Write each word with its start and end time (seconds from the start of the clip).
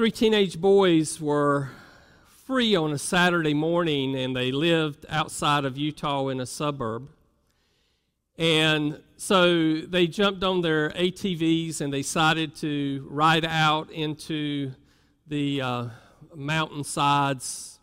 Three 0.00 0.10
teenage 0.10 0.58
boys 0.58 1.20
were 1.20 1.68
free 2.46 2.74
on 2.74 2.90
a 2.90 2.96
Saturday 2.96 3.52
morning 3.52 4.16
and 4.16 4.34
they 4.34 4.50
lived 4.50 5.04
outside 5.10 5.66
of 5.66 5.76
Utah 5.76 6.28
in 6.28 6.40
a 6.40 6.46
suburb. 6.46 7.10
And 8.38 9.02
so 9.18 9.74
they 9.82 10.06
jumped 10.06 10.42
on 10.42 10.62
their 10.62 10.88
ATVs 10.88 11.82
and 11.82 11.92
they 11.92 12.00
decided 12.00 12.56
to 12.56 13.06
ride 13.10 13.44
out 13.44 13.90
into 13.90 14.72
the 15.26 15.60
uh, 15.60 15.86
mountainsides 16.34 17.78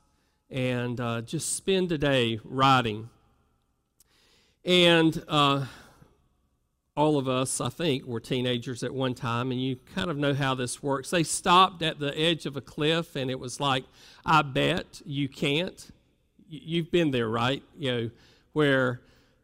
and 0.50 1.00
uh, 1.00 1.22
just 1.22 1.56
spend 1.56 1.92
a 1.92 2.00
day 2.00 2.40
riding. 2.44 3.12
And 4.66 5.24
uh, 5.28 5.68
all 6.98 7.20
of 7.20 7.28
us, 7.28 7.62
I 7.62 7.70
think, 7.70 8.06
were 8.06 8.20
teenagers 8.20 8.82
at 8.82 8.92
one 8.92 9.14
time, 9.14 9.52
and 9.52 9.62
you 9.62 9.78
kind 9.94 10.10
of 10.10 10.18
know 10.18 10.34
how 10.34 10.56
this 10.56 10.82
works. 10.82 11.12
They 11.12 11.22
stopped 11.22 11.84
at 11.84 12.00
the 12.00 12.18
edge 12.20 12.48
of 12.48 12.58
a 12.58 12.62
cliff, 12.62 13.16
and 13.16 13.30
it 13.30 13.40
was 13.40 13.60
like, 13.60 13.84
I 14.26 14.42
bet 14.42 15.04
you 15.06 15.30
can't. 15.30 15.90
You've 16.50 16.90
been 16.90 17.12
there, 17.12 17.30
right? 17.30 17.62
You 17.78 17.92
know, 17.92 18.10
where 18.54 19.02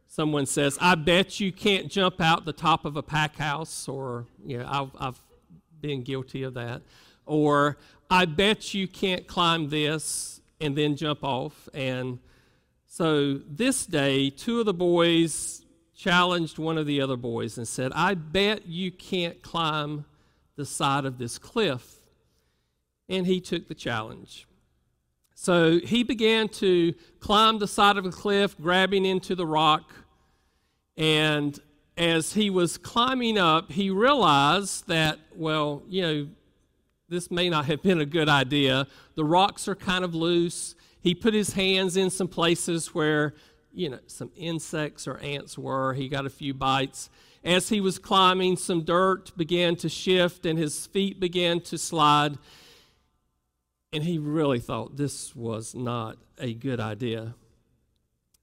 someone 0.07 0.47
says, 0.47 0.79
I 0.81 0.95
bet 0.95 1.39
you 1.39 1.51
can't 1.51 1.91
jump 1.91 2.19
out 2.19 2.43
the 2.45 2.53
top 2.53 2.85
of 2.85 2.97
a 2.97 3.03
pack 3.03 3.35
house, 3.35 3.87
or, 3.87 4.25
you 4.43 4.57
know, 4.57 4.67
I've, 4.67 4.89
I've 4.99 5.21
been 5.79 6.01
guilty 6.01 6.41
of 6.41 6.55
that. 6.55 6.81
Or, 7.27 7.77
I 8.09 8.25
bet 8.25 8.73
you 8.73 8.87
can't 8.87 9.27
climb 9.27 9.69
this 9.69 10.41
and 10.59 10.75
then 10.75 10.95
jump 10.95 11.23
off. 11.23 11.69
And 11.71 12.17
so 12.87 13.35
this 13.47 13.85
day, 13.85 14.31
two 14.31 14.59
of 14.59 14.65
the 14.65 14.73
boys 14.73 15.62
challenged 15.95 16.57
one 16.57 16.77
of 16.77 16.85
the 16.85 17.01
other 17.01 17.17
boys 17.17 17.57
and 17.57 17.67
said, 17.67 17.91
I 17.93 18.13
bet 18.15 18.67
you 18.67 18.91
can't 18.91 19.41
climb 19.41 20.05
the 20.55 20.65
side 20.65 21.05
of 21.05 21.17
this 21.17 21.37
cliff. 21.37 21.99
And 23.09 23.27
he 23.27 23.41
took 23.41 23.67
the 23.67 23.75
challenge. 23.75 24.47
So 25.35 25.79
he 25.79 26.03
began 26.03 26.47
to 26.49 26.93
climb 27.19 27.59
the 27.59 27.67
side 27.67 27.97
of 27.97 28.03
the 28.03 28.11
cliff, 28.11 28.55
grabbing 28.59 29.05
into 29.05 29.35
the 29.35 29.45
rock. 29.45 29.93
And 30.95 31.59
as 31.97 32.33
he 32.33 32.49
was 32.49 32.77
climbing 32.77 33.37
up, 33.37 33.71
he 33.71 33.89
realized 33.89 34.87
that, 34.87 35.19
well, 35.35 35.83
you 35.87 36.01
know, 36.01 36.27
this 37.09 37.29
may 37.29 37.49
not 37.49 37.65
have 37.65 37.83
been 37.83 37.99
a 37.99 38.05
good 38.05 38.29
idea. 38.29 38.87
The 39.15 39.25
rocks 39.25 39.67
are 39.67 39.75
kind 39.75 40.03
of 40.03 40.15
loose. 40.15 40.75
He 41.01 41.13
put 41.13 41.33
his 41.33 41.53
hands 41.53 41.97
in 41.97 42.09
some 42.09 42.27
places 42.27 42.95
where, 42.95 43.35
you 43.73 43.89
know, 43.89 43.99
some 44.07 44.31
insects 44.35 45.07
or 45.07 45.17
ants 45.17 45.57
were. 45.57 45.93
He 45.93 46.07
got 46.07 46.25
a 46.25 46.29
few 46.29 46.53
bites. 46.53 47.09
As 47.43 47.69
he 47.69 47.81
was 47.81 47.99
climbing, 47.99 48.55
some 48.55 48.83
dirt 48.83 49.35
began 49.35 49.75
to 49.77 49.89
shift 49.89 50.45
and 50.45 50.57
his 50.57 50.85
feet 50.85 51.19
began 51.19 51.59
to 51.61 51.77
slide. 51.77 52.37
And 53.91 54.03
he 54.03 54.17
really 54.17 54.59
thought 54.59 54.95
this 54.95 55.35
was 55.35 55.75
not 55.75 56.17
a 56.37 56.53
good 56.53 56.79
idea. 56.79 57.35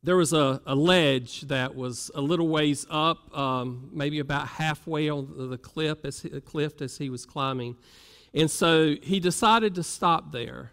There 0.02 0.16
was 0.16 0.32
a, 0.32 0.60
a 0.66 0.74
ledge 0.74 1.42
that 1.42 1.74
was 1.74 2.10
a 2.14 2.20
little 2.20 2.48
ways 2.48 2.86
up, 2.90 3.36
um, 3.36 3.90
maybe 3.92 4.18
about 4.18 4.48
halfway 4.48 5.10
on 5.10 5.50
the 5.50 5.58
cliff 5.58 6.04
as, 6.04 6.26
cliff 6.44 6.80
as 6.80 6.98
he 6.98 7.10
was 7.10 7.26
climbing. 7.26 7.76
And 8.32 8.50
so 8.50 8.96
he 9.02 9.20
decided 9.20 9.74
to 9.74 9.82
stop 9.82 10.32
there. 10.32 10.72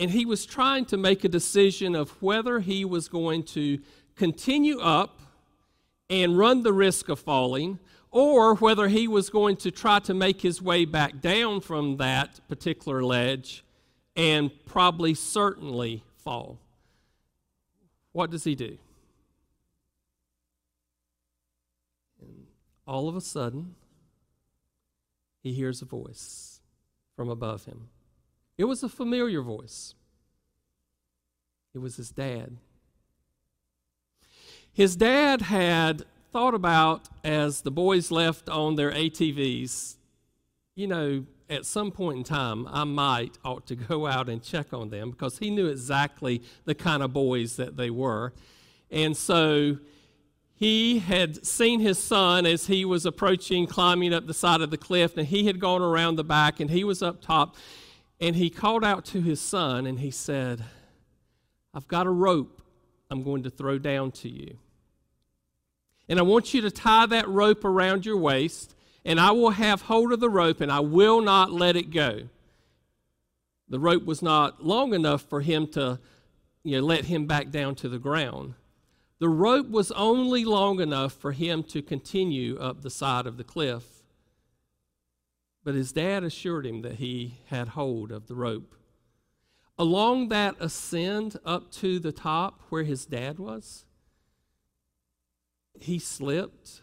And 0.00 0.10
he 0.10 0.24
was 0.24 0.46
trying 0.46 0.86
to 0.86 0.96
make 0.96 1.22
a 1.24 1.28
decision 1.28 1.94
of 1.94 2.10
whether 2.22 2.58
he 2.58 2.84
was 2.84 3.06
going 3.06 3.42
to 3.44 3.78
continue 4.16 4.80
up 4.80 5.20
and 6.08 6.38
run 6.38 6.62
the 6.62 6.72
risk 6.72 7.10
of 7.10 7.20
falling, 7.20 7.78
or 8.10 8.56
whether 8.56 8.88
he 8.88 9.06
was 9.06 9.30
going 9.30 9.56
to 9.58 9.70
try 9.70 9.98
to 10.00 10.14
make 10.14 10.40
his 10.40 10.60
way 10.60 10.84
back 10.84 11.20
down 11.20 11.60
from 11.60 11.98
that 11.98 12.40
particular 12.48 13.04
ledge 13.04 13.62
and 14.16 14.50
probably 14.64 15.14
certainly 15.14 16.02
fall. 16.16 16.58
What 18.12 18.30
does 18.30 18.42
he 18.44 18.54
do? 18.54 18.78
And 22.20 22.46
all 22.86 23.08
of 23.08 23.16
a 23.16 23.20
sudden, 23.20 23.76
he 25.42 25.52
hears 25.52 25.82
a 25.82 25.84
voice 25.84 26.60
from 27.14 27.28
above 27.28 27.66
him. 27.66 27.90
It 28.58 28.64
was 28.64 28.82
a 28.82 28.88
familiar 28.88 29.40
voice, 29.40 29.94
it 31.74 31.78
was 31.78 31.96
his 31.96 32.10
dad. 32.10 32.56
His 34.72 34.96
dad 34.96 35.42
had 35.42 36.04
thought 36.32 36.54
about 36.54 37.08
as 37.24 37.62
the 37.62 37.70
boys 37.70 38.10
left 38.10 38.48
on 38.48 38.76
their 38.76 38.92
ATVs, 38.92 39.96
you 40.74 40.86
know, 40.86 41.24
at 41.48 41.66
some 41.66 41.90
point 41.90 42.18
in 42.18 42.24
time, 42.24 42.66
I 42.68 42.84
might 42.84 43.36
ought 43.44 43.66
to 43.66 43.74
go 43.88 44.06
out 44.06 44.28
and 44.28 44.42
check 44.42 44.72
on 44.72 44.90
them 44.90 45.10
because 45.10 45.38
he 45.38 45.50
knew 45.50 45.66
exactly 45.66 46.42
the 46.64 46.74
kind 46.74 47.02
of 47.02 47.12
boys 47.12 47.56
that 47.56 47.76
they 47.76 47.90
were. 47.90 48.32
And 48.90 49.16
so 49.16 49.78
he 50.54 50.98
had 50.98 51.44
seen 51.44 51.80
his 51.80 51.98
son 51.98 52.46
as 52.46 52.66
he 52.66 52.84
was 52.84 53.06
approaching, 53.06 53.66
climbing 53.66 54.14
up 54.14 54.26
the 54.26 54.34
side 54.34 54.60
of 54.60 54.70
the 54.70 54.76
cliff, 54.76 55.16
and 55.16 55.26
he 55.26 55.46
had 55.46 55.58
gone 55.58 55.82
around 55.82 56.16
the 56.16 56.24
back 56.24 56.60
and 56.60 56.70
he 56.70 56.84
was 56.84 57.02
up 57.02 57.20
top. 57.20 57.56
And 58.20 58.36
he 58.36 58.50
called 58.50 58.84
out 58.84 59.04
to 59.06 59.22
his 59.22 59.40
son 59.40 59.86
and 59.86 60.00
he 60.00 60.10
said, 60.10 60.64
I've 61.74 61.88
got 61.88 62.06
a 62.06 62.10
rope 62.10 62.62
I'm 63.10 63.22
going 63.22 63.42
to 63.42 63.50
throw 63.50 63.78
down 63.78 64.12
to 64.12 64.28
you. 64.28 64.58
And 66.08 66.18
I 66.18 66.22
want 66.22 66.54
you 66.54 66.60
to 66.62 66.70
tie 66.70 67.06
that 67.06 67.28
rope 67.28 67.64
around 67.64 68.04
your 68.06 68.16
waist, 68.16 68.74
and 69.04 69.20
I 69.20 69.30
will 69.30 69.50
have 69.50 69.82
hold 69.82 70.12
of 70.12 70.20
the 70.20 70.28
rope 70.28 70.60
and 70.60 70.70
I 70.70 70.80
will 70.80 71.20
not 71.20 71.52
let 71.52 71.76
it 71.76 71.90
go. 71.90 72.28
The 73.68 73.78
rope 73.78 74.04
was 74.04 74.20
not 74.20 74.64
long 74.64 74.92
enough 74.94 75.22
for 75.22 75.40
him 75.40 75.66
to 75.68 76.00
you 76.62 76.80
know, 76.80 76.86
let 76.86 77.06
him 77.06 77.26
back 77.26 77.50
down 77.50 77.74
to 77.76 77.88
the 77.88 77.98
ground. 77.98 78.54
The 79.20 79.28
rope 79.28 79.68
was 79.68 79.92
only 79.92 80.44
long 80.44 80.80
enough 80.80 81.12
for 81.12 81.32
him 81.32 81.62
to 81.64 81.82
continue 81.82 82.58
up 82.58 82.82
the 82.82 82.90
side 82.90 83.26
of 83.26 83.36
the 83.36 83.44
cliff. 83.44 83.84
But 85.62 85.74
his 85.74 85.92
dad 85.92 86.24
assured 86.24 86.66
him 86.66 86.82
that 86.82 86.94
he 86.94 87.38
had 87.46 87.68
hold 87.68 88.12
of 88.12 88.26
the 88.26 88.34
rope. 88.34 88.74
Along 89.80 90.28
that 90.28 90.56
ascend 90.60 91.38
up 91.42 91.70
to 91.72 91.98
the 91.98 92.12
top 92.12 92.60
where 92.68 92.84
his 92.84 93.06
dad 93.06 93.38
was, 93.38 93.86
he 95.80 95.98
slipped. 95.98 96.82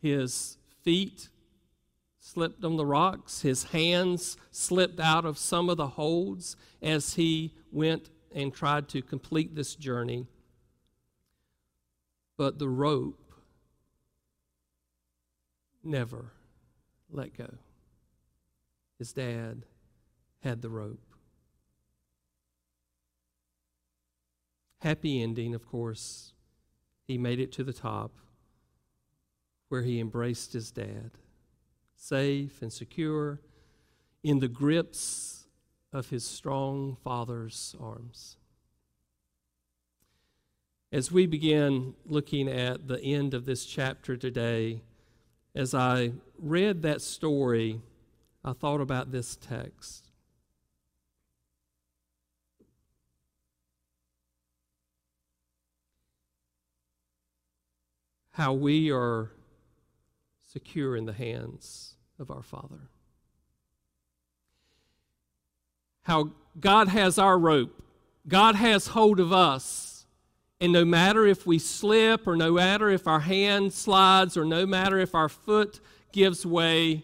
His 0.00 0.56
feet 0.82 1.30
slipped 2.20 2.64
on 2.64 2.76
the 2.76 2.86
rocks. 2.86 3.42
His 3.42 3.64
hands 3.64 4.36
slipped 4.52 5.00
out 5.00 5.24
of 5.24 5.36
some 5.36 5.68
of 5.68 5.76
the 5.76 5.88
holds 5.88 6.54
as 6.80 7.14
he 7.14 7.54
went 7.72 8.10
and 8.32 8.54
tried 8.54 8.88
to 8.90 9.02
complete 9.02 9.56
this 9.56 9.74
journey 9.74 10.28
but 12.36 12.58
the 12.58 12.68
rope 12.68 13.32
never 15.84 16.32
let 17.10 17.36
go. 17.36 17.48
His 18.98 19.12
dad 19.12 19.64
had 20.42 20.62
the 20.62 20.70
rope. 20.70 21.11
Happy 24.82 25.22
ending, 25.22 25.54
of 25.54 25.64
course. 25.64 26.32
He 27.06 27.16
made 27.16 27.38
it 27.38 27.52
to 27.52 27.62
the 27.62 27.72
top 27.72 28.16
where 29.68 29.82
he 29.82 30.00
embraced 30.00 30.54
his 30.54 30.72
dad, 30.72 31.12
safe 31.94 32.60
and 32.60 32.72
secure 32.72 33.40
in 34.24 34.40
the 34.40 34.48
grips 34.48 35.44
of 35.92 36.10
his 36.10 36.24
strong 36.24 36.96
father's 37.04 37.76
arms. 37.80 38.36
As 40.90 41.12
we 41.12 41.26
begin 41.26 41.94
looking 42.04 42.48
at 42.48 42.88
the 42.88 43.00
end 43.00 43.34
of 43.34 43.46
this 43.46 43.64
chapter 43.64 44.16
today, 44.16 44.82
as 45.54 45.74
I 45.74 46.10
read 46.38 46.82
that 46.82 47.00
story, 47.00 47.80
I 48.44 48.52
thought 48.52 48.80
about 48.80 49.12
this 49.12 49.36
text. 49.36 50.11
How 58.32 58.52
we 58.52 58.90
are 58.90 59.30
secure 60.50 60.96
in 60.96 61.06
the 61.06 61.12
hands 61.12 61.94
of 62.18 62.30
our 62.30 62.42
Father. 62.42 62.88
How 66.02 66.30
God 66.58 66.88
has 66.88 67.18
our 67.18 67.38
rope, 67.38 67.82
God 68.26 68.56
has 68.56 68.88
hold 68.88 69.20
of 69.20 69.32
us 69.32 69.92
and 70.62 70.72
no 70.72 70.84
matter 70.84 71.26
if 71.26 71.44
we 71.44 71.58
slip, 71.58 72.24
or 72.24 72.36
no 72.36 72.52
matter 72.52 72.88
if 72.88 73.08
our 73.08 73.18
hand 73.18 73.72
slides, 73.72 74.36
or 74.36 74.44
no 74.44 74.64
matter 74.64 74.96
if 74.96 75.12
our 75.12 75.28
foot 75.28 75.80
gives 76.12 76.46
way, 76.46 77.02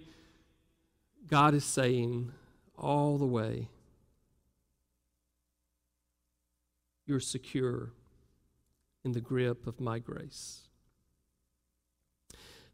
God 1.27 1.55
is 1.55 1.65
saying 1.65 2.31
all 2.77 3.19
the 3.19 3.27
way, 3.27 3.67
you're 7.05 7.19
secure 7.19 7.91
in 9.05 9.11
the 9.11 9.21
grip 9.21 9.67
of 9.67 9.81
my 9.81 9.99
grace. 9.99 10.68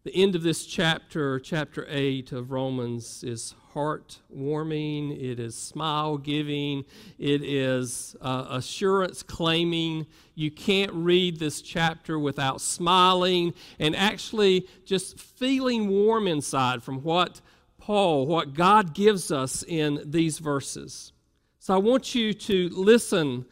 The 0.04 0.14
end 0.14 0.34
of 0.34 0.42
this 0.42 0.66
chapter, 0.66 1.40
chapter 1.40 1.86
8 1.88 2.32
of 2.32 2.50
Romans, 2.50 3.24
is 3.24 3.54
heartwarming, 3.72 5.18
it 5.18 5.40
is 5.40 5.54
smile 5.54 6.18
giving, 6.18 6.84
it 7.18 7.42
is 7.42 8.14
uh, 8.20 8.48
assurance 8.50 9.22
claiming. 9.22 10.06
You 10.34 10.50
can't 10.50 10.92
read 10.92 11.38
this 11.38 11.62
chapter 11.62 12.18
without 12.18 12.60
smiling 12.60 13.54
and 13.78 13.96
actually 13.96 14.68
just 14.84 15.18
feeling 15.18 15.88
warm 15.88 16.28
inside 16.28 16.82
from 16.82 17.02
what 17.02 17.40
Paul, 17.78 18.26
what 18.26 18.52
God 18.52 18.92
gives 18.92 19.32
us 19.32 19.64
in 19.66 20.02
these 20.04 20.38
verses. 20.38 21.14
So 21.60 21.72
I 21.72 21.78
want 21.78 22.14
you 22.14 22.34
to 22.34 22.68
listen 22.68 23.46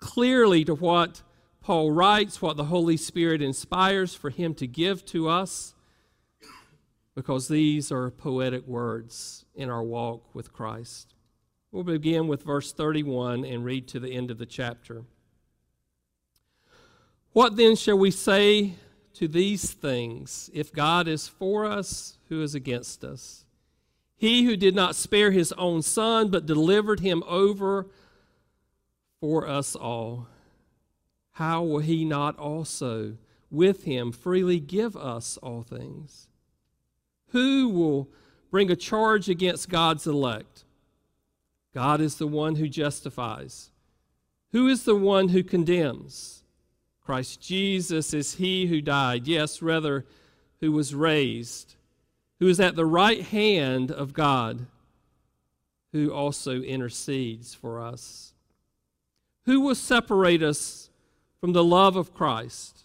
clearly 0.00 0.64
to 0.64 0.74
what 0.74 1.22
Paul 1.60 1.92
writes, 1.92 2.42
what 2.42 2.56
the 2.56 2.64
Holy 2.64 2.96
Spirit 2.96 3.40
inspires 3.40 4.16
for 4.16 4.30
him 4.30 4.52
to 4.54 4.66
give 4.66 5.04
to 5.06 5.28
us 5.28 5.74
because 7.14 7.48
these 7.48 7.92
are 7.92 8.10
poetic 8.10 8.66
words 8.66 9.44
in 9.54 9.68
our 9.68 9.82
walk 9.82 10.34
with 10.34 10.52
Christ. 10.52 11.14
We'll 11.70 11.84
begin 11.84 12.28
with 12.28 12.42
verse 12.42 12.72
31 12.72 13.44
and 13.44 13.64
read 13.64 13.88
to 13.88 14.00
the 14.00 14.12
end 14.12 14.30
of 14.30 14.38
the 14.38 14.46
chapter. 14.46 15.04
What 17.32 17.56
then 17.56 17.76
shall 17.76 17.98
we 17.98 18.10
say 18.10 18.74
to 19.14 19.26
these 19.26 19.72
things? 19.72 20.50
If 20.52 20.72
God 20.72 21.08
is 21.08 21.28
for 21.28 21.64
us, 21.64 22.18
who 22.28 22.42
is 22.42 22.54
against 22.54 23.04
us? 23.04 23.44
He 24.16 24.44
who 24.44 24.56
did 24.56 24.74
not 24.74 24.94
spare 24.94 25.30
his 25.30 25.52
own 25.52 25.82
son, 25.82 26.28
but 26.30 26.46
delivered 26.46 27.00
him 27.00 27.22
over 27.26 27.88
for 29.20 29.48
us 29.48 29.74
all, 29.74 30.28
how 31.32 31.62
will 31.62 31.78
he 31.78 32.04
not 32.04 32.38
also 32.38 33.16
with 33.50 33.84
him 33.84 34.12
freely 34.12 34.60
give 34.60 34.96
us 34.96 35.38
all 35.38 35.62
things? 35.62 36.28
Who 37.32 37.68
will 37.68 38.08
bring 38.50 38.70
a 38.70 38.76
charge 38.76 39.28
against 39.28 39.68
God's 39.68 40.06
elect? 40.06 40.64
God 41.74 42.00
is 42.00 42.16
the 42.16 42.26
one 42.26 42.56
who 42.56 42.68
justifies. 42.68 43.70
Who 44.52 44.68
is 44.68 44.84
the 44.84 44.94
one 44.94 45.30
who 45.30 45.42
condemns? 45.42 46.44
Christ 47.04 47.40
Jesus 47.40 48.14
is 48.14 48.34
he 48.34 48.66
who 48.66 48.80
died, 48.80 49.26
yes, 49.26 49.62
rather, 49.62 50.04
who 50.60 50.70
was 50.72 50.94
raised, 50.94 51.74
who 52.38 52.48
is 52.48 52.60
at 52.60 52.76
the 52.76 52.86
right 52.86 53.22
hand 53.22 53.90
of 53.90 54.12
God, 54.12 54.66
who 55.92 56.12
also 56.12 56.60
intercedes 56.60 57.54
for 57.54 57.80
us. 57.80 58.34
Who 59.46 59.60
will 59.60 59.74
separate 59.74 60.42
us 60.42 60.90
from 61.40 61.52
the 61.52 61.64
love 61.64 61.96
of 61.96 62.14
Christ? 62.14 62.81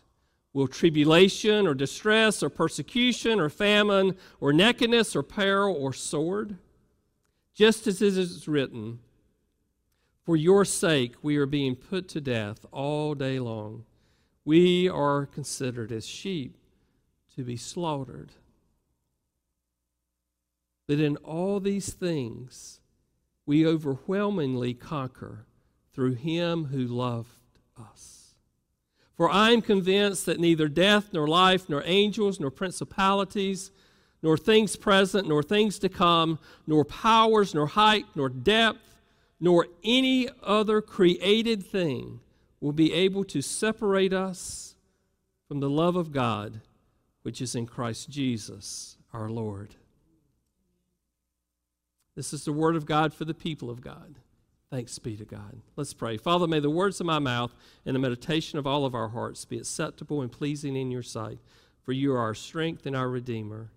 Will 0.57 0.67
tribulation 0.67 1.67
or 1.67 1.75
distress 1.75 2.41
or 2.41 2.49
persecution 2.49 3.39
or 3.39 3.47
famine 3.47 4.17
or 4.39 4.51
nakedness 4.51 5.15
or 5.15 5.21
peril 5.21 5.75
or 5.75 5.93
sword? 5.93 6.57
Just 7.53 7.85
as 7.85 8.01
it 8.01 8.17
is 8.17 8.47
written, 8.47 8.97
For 10.25 10.35
your 10.35 10.65
sake 10.65 11.13
we 11.21 11.37
are 11.37 11.45
being 11.45 11.75
put 11.75 12.07
to 12.07 12.21
death 12.21 12.65
all 12.71 13.13
day 13.13 13.37
long. 13.37 13.85
We 14.45 14.89
are 14.89 15.27
considered 15.27 15.91
as 15.91 16.07
sheep 16.07 16.57
to 17.35 17.43
be 17.43 17.55
slaughtered. 17.55 18.31
But 20.87 20.99
in 20.99 21.17
all 21.17 21.59
these 21.59 21.93
things, 21.93 22.79
we 23.45 23.63
overwhelmingly 23.63 24.73
conquer 24.73 25.45
through 25.93 26.15
him 26.15 26.65
who 26.71 26.87
loved 26.87 27.59
us. 27.79 28.16
For 29.17 29.29
I 29.29 29.51
am 29.51 29.61
convinced 29.61 30.27
that 30.27 30.39
neither 30.39 30.67
death, 30.67 31.11
nor 31.11 31.27
life, 31.27 31.67
nor 31.67 31.81
angels, 31.85 32.39
nor 32.39 32.51
principalities, 32.51 33.71
nor 34.21 34.37
things 34.37 34.75
present, 34.75 35.27
nor 35.27 35.41
things 35.41 35.79
to 35.79 35.89
come, 35.89 36.39
nor 36.67 36.85
powers, 36.85 37.53
nor 37.55 37.67
height, 37.67 38.05
nor 38.15 38.29
depth, 38.29 38.95
nor 39.39 39.67
any 39.83 40.29
other 40.43 40.81
created 40.81 41.65
thing 41.65 42.19
will 42.61 42.71
be 42.71 42.93
able 42.93 43.23
to 43.23 43.41
separate 43.41 44.13
us 44.13 44.75
from 45.47 45.59
the 45.59 45.69
love 45.69 45.95
of 45.95 46.11
God 46.11 46.61
which 47.27 47.41
is 47.41 47.55
in 47.55 47.65
Christ 47.65 48.09
Jesus 48.09 48.95
our 49.11 49.29
Lord. 49.29 49.75
This 52.15 52.31
is 52.31 52.45
the 52.45 52.53
word 52.53 52.75
of 52.75 52.85
God 52.85 53.13
for 53.13 53.25
the 53.25 53.33
people 53.33 53.69
of 53.69 53.81
God. 53.81 54.15
Thanks 54.69 54.99
be 54.99 55.15
to 55.15 55.23
God. 55.23 55.61
Let's 55.77 55.93
pray. 55.93 56.17
Father, 56.17 56.45
may 56.45 56.59
the 56.59 56.69
words 56.69 56.99
of 56.99 57.05
my 57.05 57.19
mouth 57.19 57.53
and 57.85 57.95
the 57.95 57.99
meditation 57.99 58.59
of 58.59 58.67
all 58.67 58.85
of 58.85 58.93
our 58.93 59.07
hearts 59.09 59.45
be 59.45 59.57
acceptable 59.57 60.21
and 60.21 60.29
pleasing 60.29 60.75
in 60.75 60.91
your 60.91 61.03
sight, 61.03 61.39
for 61.83 61.93
you 61.93 62.13
are 62.13 62.19
our 62.19 62.33
strength 62.33 62.85
and 62.85 62.95
our 62.95 63.07
Redeemer. 63.07 63.71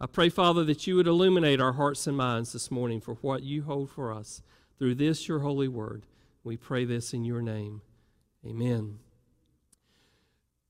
I 0.00 0.06
pray, 0.06 0.28
Father, 0.28 0.62
that 0.64 0.86
you 0.86 0.94
would 0.96 1.08
illuminate 1.08 1.60
our 1.60 1.72
hearts 1.72 2.06
and 2.06 2.16
minds 2.16 2.52
this 2.52 2.70
morning 2.70 3.00
for 3.00 3.14
what 3.14 3.42
you 3.42 3.62
hold 3.62 3.90
for 3.90 4.12
us 4.12 4.40
through 4.78 4.94
this, 4.94 5.26
your 5.26 5.40
holy 5.40 5.68
word. 5.68 6.04
We 6.44 6.56
pray 6.56 6.84
this 6.84 7.12
in 7.12 7.24
your 7.24 7.42
name. 7.42 7.82
Amen. 8.46 9.00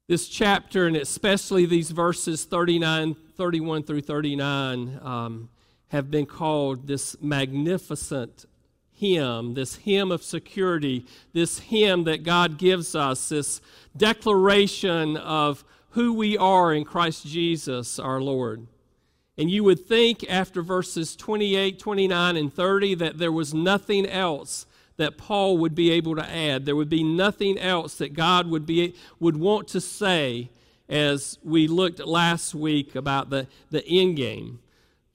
This 0.09 0.29
chapter, 0.29 0.87
and 0.87 0.97
especially 0.97 1.67
these 1.67 1.91
verses 1.91 2.45
39, 2.45 3.15
31 3.37 3.83
through 3.83 4.03
39, 4.03 5.01
um, 5.03 5.51
have 5.89 6.11
been 6.11 6.25
called 6.25 6.87
this 6.87 7.21
magnificent 7.21 8.47
hymn, 8.97 9.55
this 9.55 9.77
hymn 9.77 10.11
of 10.11 10.23
security, 10.23 11.07
this 11.33 11.59
hymn 11.59 12.05
that 12.05 12.23
God 12.23 12.59
gives 12.59 12.95
us, 12.95 13.29
this 13.29 13.61
declaration 13.97 15.17
of 15.17 15.65
who 15.91 16.13
we 16.13 16.37
are 16.37 16.73
in 16.75 16.85
Christ 16.85 17.27
Jesus 17.27 17.99
our 17.99 18.21
Lord. 18.21 18.67
And 19.39 19.51
you 19.51 19.65
would 19.65 19.87
think 19.87 20.25
after 20.31 20.63
verses 20.63 21.15
28, 21.15 21.79
29, 21.79 22.37
and 22.37 22.53
30 22.53 22.95
that 22.97 23.19
there 23.19 23.33
was 23.33 23.53
nothing 23.53 24.07
else 24.07 24.67
that 24.97 25.19
Paul 25.19 25.59
would 25.59 25.75
be 25.75 25.91
able 25.91 26.17
to 26.17 26.29
add. 26.29 26.65
There 26.65 26.77
would 26.77 26.89
be 26.89 27.05
nothing 27.05 27.59
else 27.59 27.97
that 27.97 28.15
God 28.15 28.49
would, 28.49 28.65
be, 28.65 28.95
would 29.21 29.37
want 29.37 29.69
to 29.69 29.81
say 29.81 30.51
as 30.89 31.39
we 31.43 31.67
looked 31.67 31.99
last 32.01 32.55
week 32.55 32.95
about 32.95 33.29
the, 33.29 33.47
the 33.71 33.85
end 33.87 34.17
game. 34.17 34.61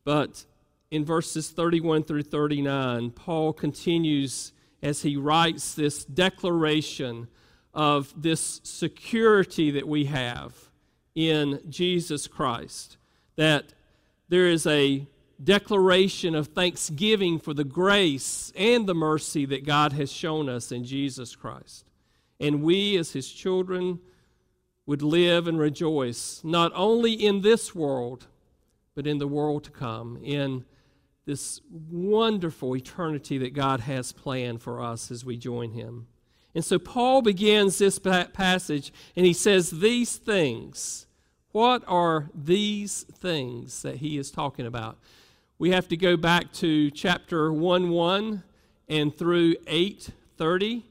But 0.04 0.46
in 0.92 1.06
verses 1.06 1.50
31 1.50 2.04
through 2.04 2.24
39, 2.24 3.12
Paul 3.12 3.54
continues 3.54 4.52
as 4.84 5.02
he 5.02 5.16
writes 5.16 5.74
this 5.74 6.04
declaration 6.04 7.30
of 7.74 8.14
this 8.22 8.60
security 8.64 9.72
that 9.72 9.88
we 9.88 10.06
have 10.06 10.54
in 11.16 11.62
Jesus 11.70 12.28
Christ. 12.28 12.98
That 13.38 13.74
there 14.28 14.48
is 14.48 14.68
a 14.68 15.08
declaration 15.42 16.36
of 16.36 16.48
thanksgiving 16.48 17.40
for 17.40 17.54
the 17.54 17.64
grace 17.64 18.52
and 18.56 18.86
the 18.86 18.94
mercy 18.94 19.46
that 19.46 19.66
God 19.66 19.94
has 19.94 20.12
shown 20.12 20.50
us 20.50 20.72
in 20.72 20.84
Jesus 20.84 21.36
Christ. 21.36 21.86
And 22.40 22.62
we, 22.62 22.98
as 22.98 23.14
his 23.14 23.32
children, 23.32 24.00
would 24.86 25.02
live 25.02 25.48
and 25.48 25.58
rejoice 25.58 26.42
not 26.44 26.72
only 26.76 27.14
in 27.14 27.42
this 27.42 27.74
world, 27.74 28.28
but 28.94 29.08
in 29.08 29.20
the 29.20 29.28
world 29.28 29.64
to 29.64 29.72
come, 29.72 30.20
in 30.22 30.66
this 31.32 31.62
wonderful 31.90 32.76
eternity 32.76 33.38
that 33.38 33.54
God 33.54 33.80
has 33.80 34.12
planned 34.12 34.62
for 34.62 34.84
us 34.84 35.10
as 35.10 35.24
we 35.24 35.38
join 35.38 35.72
Him. 35.72 36.08
And 36.54 36.66
so 36.66 36.78
Paul 36.78 37.22
begins 37.22 37.78
this 37.78 37.98
passage 38.00 38.92
and 39.16 39.26
he 39.26 39.32
says, 39.32 39.72
These 39.72 40.18
things. 40.18 41.08
What 41.54 41.84
are 41.88 42.30
these 42.36 43.04
things 43.04 43.82
that 43.82 43.98
he 43.98 44.18
is 44.18 44.30
talking 44.32 44.66
about? 44.66 44.98
We 45.58 45.72
have 45.72 45.88
to 45.90 45.98
go 45.98 46.18
back 46.18 46.52
to 46.54 46.92
chapter 46.92 47.54
1 47.54 47.90
1 47.90 48.44
and 48.90 49.16
through 49.16 49.56
8 49.68 50.10
30. 50.38 50.86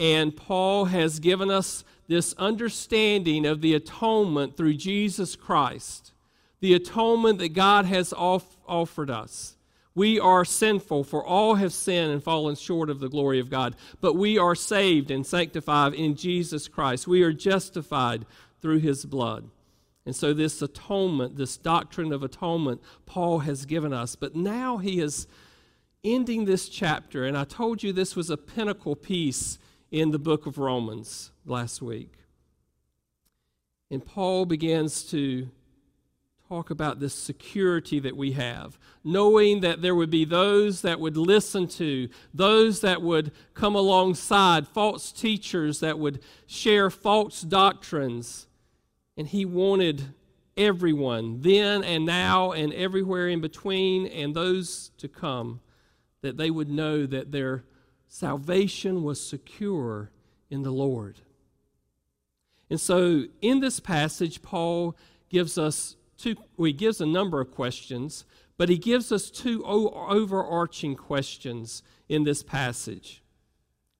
And 0.00 0.36
Paul 0.36 0.86
has 0.86 1.20
given 1.20 1.50
us 1.50 1.84
this 2.08 2.32
understanding 2.34 3.46
of 3.46 3.60
the 3.60 3.74
atonement 3.74 4.56
through 4.56 4.74
Jesus 4.74 5.36
Christ, 5.36 6.12
the 6.60 6.74
atonement 6.74 7.38
that 7.38 7.54
God 7.54 7.84
has 7.86 8.12
off- 8.12 8.56
offered 8.66 9.10
us. 9.10 9.54
We 9.94 10.18
are 10.18 10.44
sinful, 10.44 11.04
for 11.04 11.24
all 11.24 11.54
have 11.54 11.72
sinned 11.72 12.12
and 12.12 12.22
fallen 12.22 12.56
short 12.56 12.90
of 12.90 12.98
the 12.98 13.08
glory 13.08 13.38
of 13.38 13.48
God. 13.48 13.76
But 14.00 14.14
we 14.14 14.36
are 14.38 14.56
saved 14.56 15.10
and 15.10 15.24
sanctified 15.24 15.94
in 15.94 16.16
Jesus 16.16 16.66
Christ. 16.66 17.06
We 17.06 17.22
are 17.22 17.32
justified 17.32 18.26
through 18.60 18.80
his 18.80 19.04
blood. 19.04 19.48
And 20.06 20.14
so, 20.14 20.34
this 20.34 20.60
atonement, 20.60 21.36
this 21.36 21.56
doctrine 21.56 22.12
of 22.12 22.22
atonement, 22.22 22.82
Paul 23.06 23.40
has 23.40 23.64
given 23.64 23.92
us. 23.92 24.16
But 24.16 24.34
now 24.34 24.78
he 24.78 25.00
is 25.00 25.26
ending 26.02 26.44
this 26.44 26.68
chapter. 26.68 27.24
And 27.24 27.38
I 27.38 27.44
told 27.44 27.82
you 27.82 27.92
this 27.92 28.16
was 28.16 28.30
a 28.30 28.36
pinnacle 28.36 28.96
piece 28.96 29.58
in 29.90 30.10
the 30.10 30.18
book 30.18 30.46
of 30.46 30.58
Romans 30.58 31.30
last 31.46 31.80
week. 31.80 32.12
And 33.90 34.04
Paul 34.04 34.44
begins 34.44 35.04
to 35.04 35.48
talk 36.48 36.68
about 36.70 37.00
this 37.00 37.14
security 37.14 37.98
that 38.00 38.16
we 38.16 38.32
have, 38.32 38.78
knowing 39.02 39.60
that 39.60 39.80
there 39.80 39.94
would 39.94 40.10
be 40.10 40.26
those 40.26 40.82
that 40.82 41.00
would 41.00 41.16
listen 41.16 41.66
to, 41.66 42.08
those 42.34 42.82
that 42.82 43.00
would 43.00 43.32
come 43.54 43.74
alongside, 43.74 44.68
false 44.68 45.10
teachers 45.10 45.80
that 45.80 45.98
would 45.98 46.20
share 46.46 46.90
false 46.90 47.40
doctrines. 47.40 48.46
And 49.16 49.26
he 49.26 49.46
wanted 49.46 50.02
everyone, 50.56 51.40
then 51.40 51.82
and 51.82 52.04
now 52.04 52.52
and 52.52 52.74
everywhere 52.74 53.28
in 53.28 53.40
between, 53.40 54.06
and 54.06 54.34
those 54.34 54.90
to 54.98 55.08
come, 55.08 55.60
that 56.20 56.36
they 56.36 56.50
would 56.50 56.68
know 56.68 57.06
that 57.06 57.32
their 57.32 57.64
salvation 58.06 59.02
was 59.02 59.24
secure 59.24 60.10
in 60.50 60.62
the 60.62 60.70
Lord. 60.70 61.20
And 62.68 62.80
so 62.80 63.24
in 63.40 63.60
this 63.60 63.80
passage, 63.80 64.42
Paul 64.42 64.94
gives 65.30 65.56
us 65.56 65.96
two, 66.24 66.36
well, 66.56 66.66
he 66.66 66.72
gives 66.72 67.00
a 67.00 67.06
number 67.06 67.40
of 67.40 67.50
questions, 67.50 68.24
but 68.56 68.68
he 68.68 68.78
gives 68.78 69.12
us 69.12 69.30
two 69.30 69.64
overarching 69.64 70.96
questions 70.96 71.82
in 72.08 72.24
this 72.24 72.42
passage. 72.42 73.22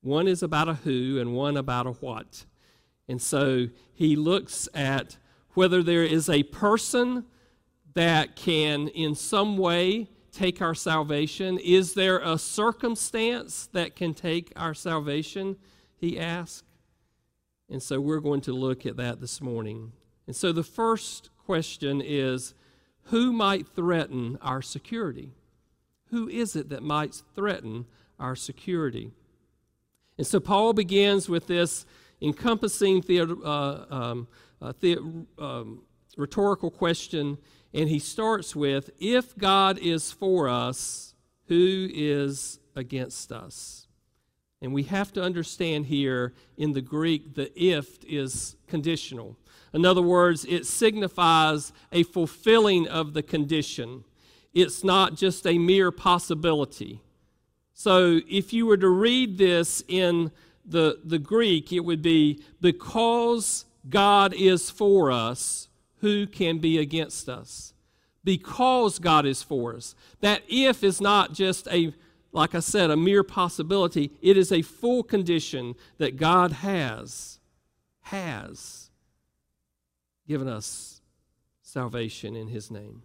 One 0.00 0.26
is 0.28 0.42
about 0.42 0.68
a 0.68 0.74
who 0.74 1.18
and 1.20 1.34
one 1.34 1.56
about 1.56 1.86
a 1.86 1.92
what. 1.92 2.46
And 3.08 3.20
so 3.20 3.68
he 3.92 4.16
looks 4.16 4.68
at 4.74 5.18
whether 5.50 5.82
there 5.82 6.04
is 6.04 6.28
a 6.28 6.42
person 6.44 7.24
that 7.94 8.36
can, 8.36 8.88
in 8.88 9.14
some 9.14 9.56
way, 9.56 10.08
take 10.32 10.60
our 10.60 10.74
salvation. 10.74 11.58
Is 11.58 11.94
there 11.94 12.18
a 12.18 12.38
circumstance 12.38 13.68
that 13.72 13.94
can 13.94 14.14
take 14.14 14.52
our 14.56 14.74
salvation? 14.74 15.56
He 15.96 16.18
asks. 16.18 16.64
And 17.70 17.82
so 17.82 18.00
we're 18.00 18.20
going 18.20 18.42
to 18.42 18.52
look 18.52 18.84
at 18.84 18.96
that 18.96 19.20
this 19.20 19.40
morning. 19.40 19.92
And 20.26 20.34
so 20.34 20.52
the 20.52 20.62
first 20.62 21.30
question 21.44 22.02
is 22.04 22.54
who 23.04 23.32
might 23.32 23.66
threaten 23.68 24.38
our 24.40 24.62
security? 24.62 25.32
Who 26.10 26.28
is 26.28 26.56
it 26.56 26.68
that 26.70 26.82
might 26.82 27.22
threaten 27.34 27.86
our 28.18 28.36
security? 28.36 29.10
And 30.16 30.26
so 30.26 30.40
Paul 30.40 30.72
begins 30.72 31.28
with 31.28 31.46
this 31.46 31.86
encompassing 32.22 33.00
the, 33.02 33.20
uh, 33.20 33.94
um, 33.94 34.28
uh, 34.62 34.72
the, 34.80 34.98
um, 35.38 35.82
rhetorical 36.16 36.70
question, 36.70 37.38
and 37.72 37.88
he 37.88 37.98
starts 37.98 38.54
with 38.54 38.90
If 38.98 39.36
God 39.36 39.78
is 39.78 40.12
for 40.12 40.48
us, 40.48 41.14
who 41.46 41.88
is 41.92 42.60
against 42.74 43.32
us? 43.32 43.86
And 44.62 44.72
we 44.72 44.84
have 44.84 45.12
to 45.12 45.22
understand 45.22 45.86
here 45.86 46.32
in 46.56 46.72
the 46.72 46.80
Greek, 46.80 47.34
the 47.34 47.52
if 47.60 48.02
is 48.04 48.56
conditional. 48.66 49.36
In 49.74 49.84
other 49.84 50.00
words, 50.00 50.46
it 50.48 50.66
signifies 50.66 51.72
a 51.90 52.04
fulfilling 52.04 52.86
of 52.86 53.12
the 53.12 53.24
condition. 53.24 54.04
It's 54.54 54.84
not 54.84 55.16
just 55.16 55.44
a 55.48 55.58
mere 55.58 55.90
possibility. 55.90 57.00
So 57.74 58.20
if 58.30 58.52
you 58.52 58.66
were 58.66 58.76
to 58.76 58.88
read 58.88 59.36
this 59.36 59.82
in 59.88 60.30
the, 60.64 61.00
the 61.04 61.18
Greek, 61.18 61.72
it 61.72 61.80
would 61.80 62.02
be 62.02 62.40
because 62.60 63.64
God 63.90 64.32
is 64.32 64.70
for 64.70 65.10
us, 65.10 65.68
who 65.98 66.28
can 66.28 66.58
be 66.58 66.78
against 66.78 67.28
us? 67.28 67.74
Because 68.22 69.00
God 69.00 69.26
is 69.26 69.42
for 69.42 69.74
us. 69.74 69.96
That 70.20 70.42
if 70.48 70.84
is 70.84 71.00
not 71.00 71.32
just 71.32 71.66
a, 71.66 71.92
like 72.30 72.54
I 72.54 72.60
said, 72.60 72.92
a 72.92 72.96
mere 72.96 73.24
possibility, 73.24 74.12
it 74.22 74.36
is 74.36 74.52
a 74.52 74.62
full 74.62 75.02
condition 75.02 75.74
that 75.98 76.16
God 76.16 76.52
has, 76.52 77.40
has 78.02 78.83
given 80.26 80.48
us 80.48 81.00
salvation 81.62 82.36
in 82.36 82.48
his 82.48 82.70
name. 82.70 83.02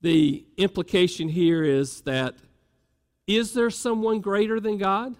The 0.00 0.44
implication 0.56 1.28
here 1.28 1.62
is 1.62 2.00
that 2.02 2.34
is 3.26 3.54
there 3.54 3.70
someone 3.70 4.20
greater 4.20 4.58
than 4.58 4.78
God? 4.78 5.14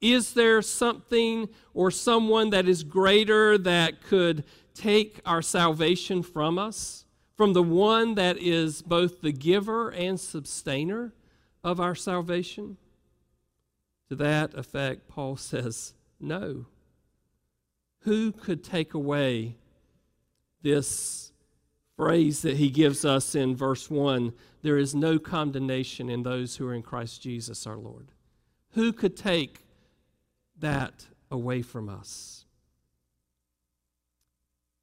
Is 0.00 0.34
there 0.34 0.60
something 0.60 1.48
or 1.72 1.90
someone 1.90 2.50
that 2.50 2.68
is 2.68 2.84
greater 2.84 3.56
that 3.58 4.02
could 4.02 4.44
take 4.74 5.20
our 5.24 5.40
salvation 5.40 6.22
from 6.22 6.58
us? 6.58 7.06
From 7.36 7.54
the 7.54 7.62
one 7.62 8.14
that 8.16 8.36
is 8.36 8.82
both 8.82 9.22
the 9.22 9.32
giver 9.32 9.88
and 9.90 10.20
sustainer 10.20 11.14
of 11.64 11.80
our 11.80 11.94
salvation? 11.94 12.76
To 14.10 14.16
that 14.16 14.52
effect, 14.54 15.08
Paul 15.08 15.36
says, 15.36 15.94
No. 16.20 16.66
Who 18.00 18.32
could 18.32 18.62
take 18.62 18.92
away 18.92 19.56
this 20.64 21.30
phrase 21.96 22.42
that 22.42 22.56
he 22.56 22.70
gives 22.70 23.04
us 23.04 23.36
in 23.36 23.54
verse 23.54 23.88
1 23.88 24.32
there 24.62 24.78
is 24.78 24.94
no 24.94 25.18
condemnation 25.18 26.08
in 26.08 26.22
those 26.22 26.56
who 26.56 26.66
are 26.66 26.74
in 26.74 26.82
Christ 26.82 27.22
Jesus 27.22 27.66
our 27.66 27.76
Lord. 27.76 28.08
Who 28.72 28.92
could 28.94 29.14
take 29.14 29.60
that 30.58 31.06
away 31.30 31.60
from 31.60 31.90
us? 31.90 32.46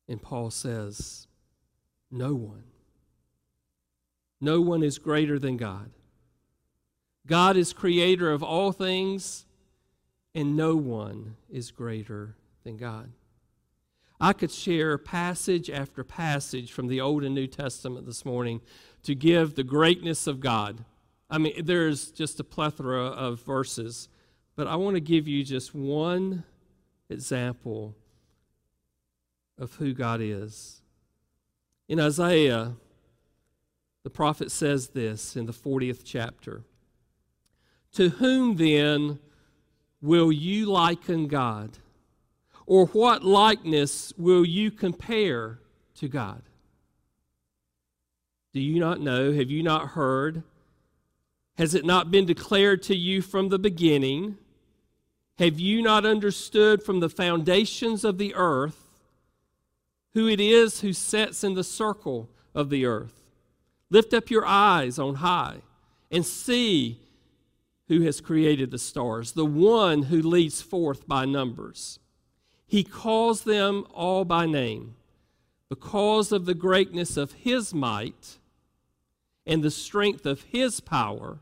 And 0.07 0.21
Paul 0.21 0.51
says, 0.51 1.27
No 2.11 2.35
one. 2.35 2.63
No 4.39 4.61
one 4.61 4.83
is 4.83 4.99
greater 4.99 5.39
than 5.39 5.57
God. 5.57 5.89
God 7.25 7.57
is 7.57 7.73
creator 7.73 8.31
of 8.31 8.43
all 8.43 8.71
things, 8.71 9.45
and 10.35 10.55
no 10.55 10.75
one 10.75 11.37
is 11.49 11.71
greater 11.71 12.35
than 12.63 12.77
God. 12.77 13.11
I 14.23 14.33
could 14.33 14.51
share 14.51 14.99
passage 14.99 15.67
after 15.67 16.03
passage 16.03 16.71
from 16.71 16.87
the 16.87 17.01
Old 17.01 17.23
and 17.23 17.33
New 17.33 17.47
Testament 17.47 18.05
this 18.05 18.23
morning 18.23 18.61
to 19.01 19.15
give 19.15 19.55
the 19.55 19.63
greatness 19.63 20.27
of 20.27 20.39
God. 20.39 20.85
I 21.27 21.39
mean, 21.39 21.65
there's 21.65 22.11
just 22.11 22.39
a 22.39 22.43
plethora 22.43 23.05
of 23.05 23.41
verses, 23.41 24.09
but 24.55 24.67
I 24.67 24.75
want 24.75 24.93
to 24.95 25.01
give 25.01 25.27
you 25.27 25.43
just 25.43 25.73
one 25.73 26.43
example 27.09 27.95
of 29.57 29.73
who 29.77 29.91
God 29.91 30.21
is. 30.21 30.83
In 31.89 31.99
Isaiah, 31.99 32.75
the 34.03 34.11
prophet 34.11 34.51
says 34.51 34.89
this 34.89 35.35
in 35.35 35.47
the 35.47 35.51
40th 35.51 36.03
chapter 36.05 36.61
To 37.93 38.09
whom 38.09 38.57
then 38.57 39.17
will 39.99 40.31
you 40.31 40.67
liken 40.67 41.25
God? 41.25 41.79
Or 42.65 42.87
what 42.87 43.23
likeness 43.23 44.13
will 44.17 44.45
you 44.45 44.71
compare 44.71 45.59
to 45.95 46.07
God? 46.07 46.41
Do 48.53 48.59
you 48.59 48.79
not 48.79 48.99
know? 48.99 49.31
Have 49.31 49.49
you 49.49 49.63
not 49.63 49.89
heard? 49.89 50.43
Has 51.57 51.73
it 51.75 51.85
not 51.85 52.11
been 52.11 52.25
declared 52.25 52.83
to 52.83 52.95
you 52.95 53.21
from 53.21 53.49
the 53.49 53.59
beginning? 53.59 54.37
Have 55.37 55.59
you 55.59 55.81
not 55.81 56.05
understood 56.05 56.83
from 56.83 56.99
the 56.99 57.09
foundations 57.09 58.03
of 58.03 58.17
the 58.17 58.33
earth 58.35 58.87
who 60.13 60.27
it 60.27 60.39
is 60.39 60.81
who 60.81 60.93
sits 60.93 61.43
in 61.43 61.53
the 61.53 61.63
circle 61.63 62.29
of 62.53 62.69
the 62.69 62.85
earth? 62.85 63.21
Lift 63.89 64.13
up 64.13 64.29
your 64.29 64.45
eyes 64.45 64.99
on 64.99 65.15
high 65.15 65.61
and 66.09 66.25
see 66.25 66.99
who 67.87 68.01
has 68.01 68.21
created 68.21 68.71
the 68.71 68.79
stars, 68.79 69.33
the 69.33 69.45
one 69.45 70.03
who 70.03 70.21
leads 70.21 70.61
forth 70.61 71.07
by 71.07 71.25
numbers. 71.25 71.99
He 72.71 72.85
calls 72.85 73.43
them 73.43 73.85
all 73.93 74.23
by 74.23 74.45
name 74.45 74.95
because 75.67 76.31
of 76.31 76.45
the 76.45 76.53
greatness 76.53 77.17
of 77.17 77.33
his 77.33 77.73
might 77.73 78.37
and 79.45 79.61
the 79.61 79.69
strength 79.69 80.25
of 80.25 80.43
his 80.43 80.79
power. 80.79 81.39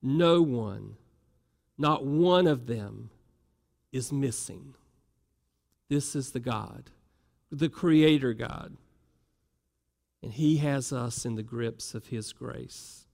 No 0.00 0.40
one, 0.40 0.94
not 1.76 2.06
one 2.06 2.46
of 2.46 2.68
them, 2.68 3.10
is 3.90 4.12
missing. 4.12 4.74
This 5.88 6.14
is 6.14 6.30
the 6.30 6.38
God, 6.38 6.92
the 7.50 7.68
Creator 7.68 8.34
God. 8.34 8.76
And 10.22 10.32
He 10.32 10.58
has 10.58 10.92
us 10.92 11.24
in 11.24 11.34
the 11.34 11.42
grips 11.42 11.94
of 11.94 12.06
His 12.06 12.32
grace. 12.32 13.06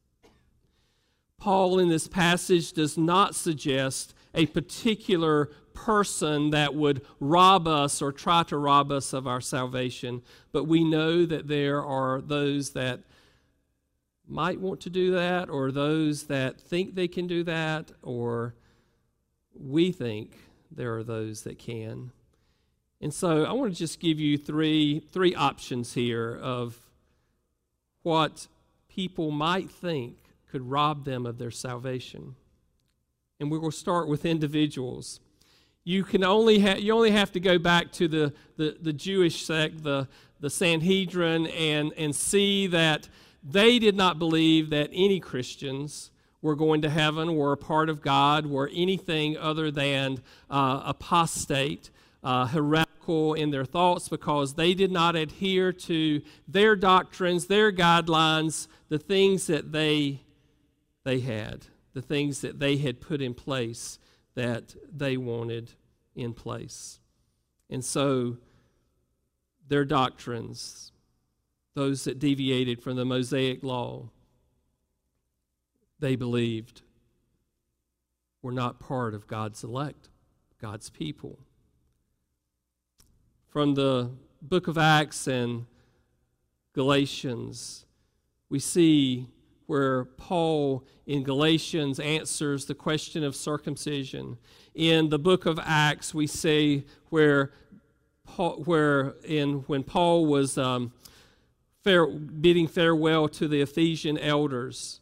Paul, 1.39 1.79
in 1.79 1.89
this 1.89 2.07
passage, 2.07 2.75
does 2.75 2.99
not 2.99 3.35
suggest 3.35 4.13
a 4.35 4.45
particular 4.45 5.49
person 5.75 6.51
that 6.51 6.75
would 6.75 7.03
rob 7.21 7.69
us 7.69 8.01
or 8.01 8.13
try 8.13 8.43
to 8.45 8.57
rob 8.57 8.91
us 8.91 9.13
of 9.13 9.27
our 9.27 9.41
salvation, 9.41 10.23
but 10.53 10.65
we 10.65 10.85
know 10.85 11.27
that 11.27 11.49
there 11.49 11.85
are 11.85 12.21
those 12.21 12.71
that 12.71 13.01
might 14.27 14.61
want 14.61 14.81
to 14.81 14.89
do 14.89 15.11
that, 15.11 15.51
or 15.51 15.71
those 15.71 16.25
that 16.25 16.59
think 16.59 16.95
they 16.95 17.09
can 17.09 17.27
do 17.27 17.43
that, 17.45 17.93
or 18.03 18.55
we 19.55 19.93
think 19.93 20.31
there 20.71 20.97
are 20.97 21.05
those 21.05 21.43
that 21.43 21.59
can. 21.59 22.11
And 23.03 23.13
so 23.13 23.45
I 23.45 23.53
want 23.53 23.71
to 23.73 23.79
just 23.79 24.01
give 24.01 24.19
you 24.19 24.39
three, 24.39 25.01
three 25.13 25.35
options 25.35 25.93
here 25.93 26.35
of 26.41 26.79
what 28.03 28.49
people 28.89 29.31
might 29.31 29.71
think 29.71 30.17
could 30.51 30.71
rob 30.71 31.05
them 31.05 31.27
of 31.27 31.37
their 31.37 31.51
salvation. 31.51 32.35
And 33.39 33.51
we 33.51 33.59
will 33.59 33.71
start 33.71 34.09
with 34.09 34.25
individuals. 34.25 35.21
You 35.85 36.03
can 36.03 36.25
only 36.25 36.61
ha- 36.61 36.79
you 36.79 36.95
only 36.95 37.11
have 37.11 37.31
to 37.33 37.41
go 37.41 37.59
back 37.59 37.93
to 37.93 38.09
the, 38.09 38.33
the, 38.57 38.77
the 38.81 38.93
Jewish 38.93 39.45
sect, 39.45 39.83
the, 39.83 40.09
the 40.41 40.49
Sanhedrin, 40.49 41.47
and, 41.49 41.93
and 41.99 42.17
see 42.17 42.67
that 42.69 43.09
they 43.43 43.79
did 43.79 43.95
not 43.95 44.19
believe 44.19 44.71
that 44.71 44.89
any 44.93 45.21
Christians 45.21 46.11
were 46.41 46.57
going 46.57 46.81
to 46.83 46.91
heaven, 46.91 47.37
were 47.37 47.53
a 47.53 47.57
part 47.57 47.91
of 47.91 48.01
God, 48.01 48.47
were 48.47 48.71
anything 48.75 49.37
other 49.37 49.71
than 49.71 50.23
uh, 50.51 50.83
apostate, 50.87 51.91
uh, 52.23 52.47
heretical 52.47 53.35
in 53.35 53.51
their 53.51 53.67
thoughts 53.67 54.09
because 54.09 54.55
they 54.55 54.73
did 54.73 54.91
not 54.91 55.15
adhere 55.15 55.73
to 55.73 56.23
their 56.49 56.75
doctrines, 56.75 57.47
their 57.47 57.71
guidelines, 57.71 58.69
the 58.89 58.99
things 58.99 59.47
that 59.47 59.73
they, 59.73 60.23
they 61.05 61.21
had, 61.21 61.67
the 61.93 62.01
things 62.01 62.41
that 62.41 62.59
they 62.59 62.79
had 62.79 63.03
put 63.03 63.21
in 63.21 63.35
place 63.35 63.99
that 64.35 64.75
they 64.93 65.17
wanted 65.17 65.73
in 66.15 66.33
place. 66.33 67.01
And 67.71 67.85
so 67.85 68.37
their 69.69 69.85
doctrines, 69.85 70.93
those 71.75 72.05
that 72.05 72.19
deviated 72.19 72.83
from 72.83 72.97
the 72.97 73.05
Mosaic 73.05 73.63
law, 73.63 74.11
they 75.99 76.17
believed 76.17 76.83
were 78.43 78.53
not 78.53 78.79
part 78.79 79.15
of 79.15 79.27
God's 79.27 79.65
elect, 79.65 80.11
God's 80.61 80.91
people. 80.91 81.39
From 83.49 83.75
the 83.75 84.11
book 84.43 84.69
of 84.69 84.77
Acts 84.77 85.27
and 85.27 85.67
Galatians, 86.75 87.87
we 88.51 88.59
see 88.59 89.29
where 89.67 90.05
Paul 90.05 90.85
in 91.07 91.23
Galatians 91.23 91.99
answers 92.01 92.65
the 92.67 92.75
question 92.75 93.25
of 93.25 93.35
circumcision. 93.35 94.39
In 94.75 95.09
the 95.09 95.19
book 95.19 95.47
of 95.47 95.59
Acts, 95.63 96.15
we 96.15 96.27
see 96.27 96.85
where 97.11 97.53
Paul, 98.27 98.63
where 98.65 99.15
in 99.25 99.65
when 99.67 99.83
Paul 99.83 100.27
was 100.27 100.59
um, 100.59 100.93
fair, 101.83 102.07
bidding 102.07 102.67
farewell 102.67 103.29
to 103.29 103.47
the 103.49 103.61
Ephesian 103.61 104.19
elders, 104.19 105.01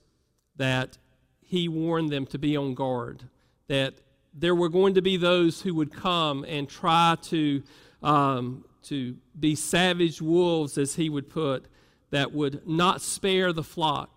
that 0.56 0.98
he 1.40 1.68
warned 1.68 2.10
them 2.10 2.26
to 2.26 2.38
be 2.38 2.56
on 2.56 2.74
guard, 2.74 3.24
that 3.68 3.94
there 4.34 4.54
were 4.54 4.68
going 4.68 4.94
to 4.94 5.02
be 5.02 5.16
those 5.16 5.62
who 5.62 5.74
would 5.74 5.92
come 5.92 6.44
and 6.44 6.68
try 6.68 7.16
to 7.22 7.62
um, 8.02 8.64
to 8.82 9.16
be 9.38 9.54
savage 9.54 10.20
wolves, 10.20 10.76
as 10.76 10.96
he 10.96 11.08
would 11.08 11.28
put, 11.28 11.66
that 12.10 12.32
would 12.32 12.66
not 12.66 13.00
spare 13.00 13.52
the 13.52 13.62
flock. 13.62 14.11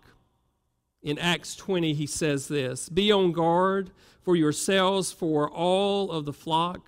In 1.06 1.20
Acts 1.20 1.54
20, 1.54 1.94
he 1.94 2.04
says 2.04 2.48
this 2.48 2.88
Be 2.88 3.12
on 3.12 3.30
guard 3.30 3.92
for 4.22 4.34
yourselves, 4.34 5.12
for 5.12 5.48
all 5.48 6.10
of 6.10 6.24
the 6.24 6.32
flock 6.32 6.80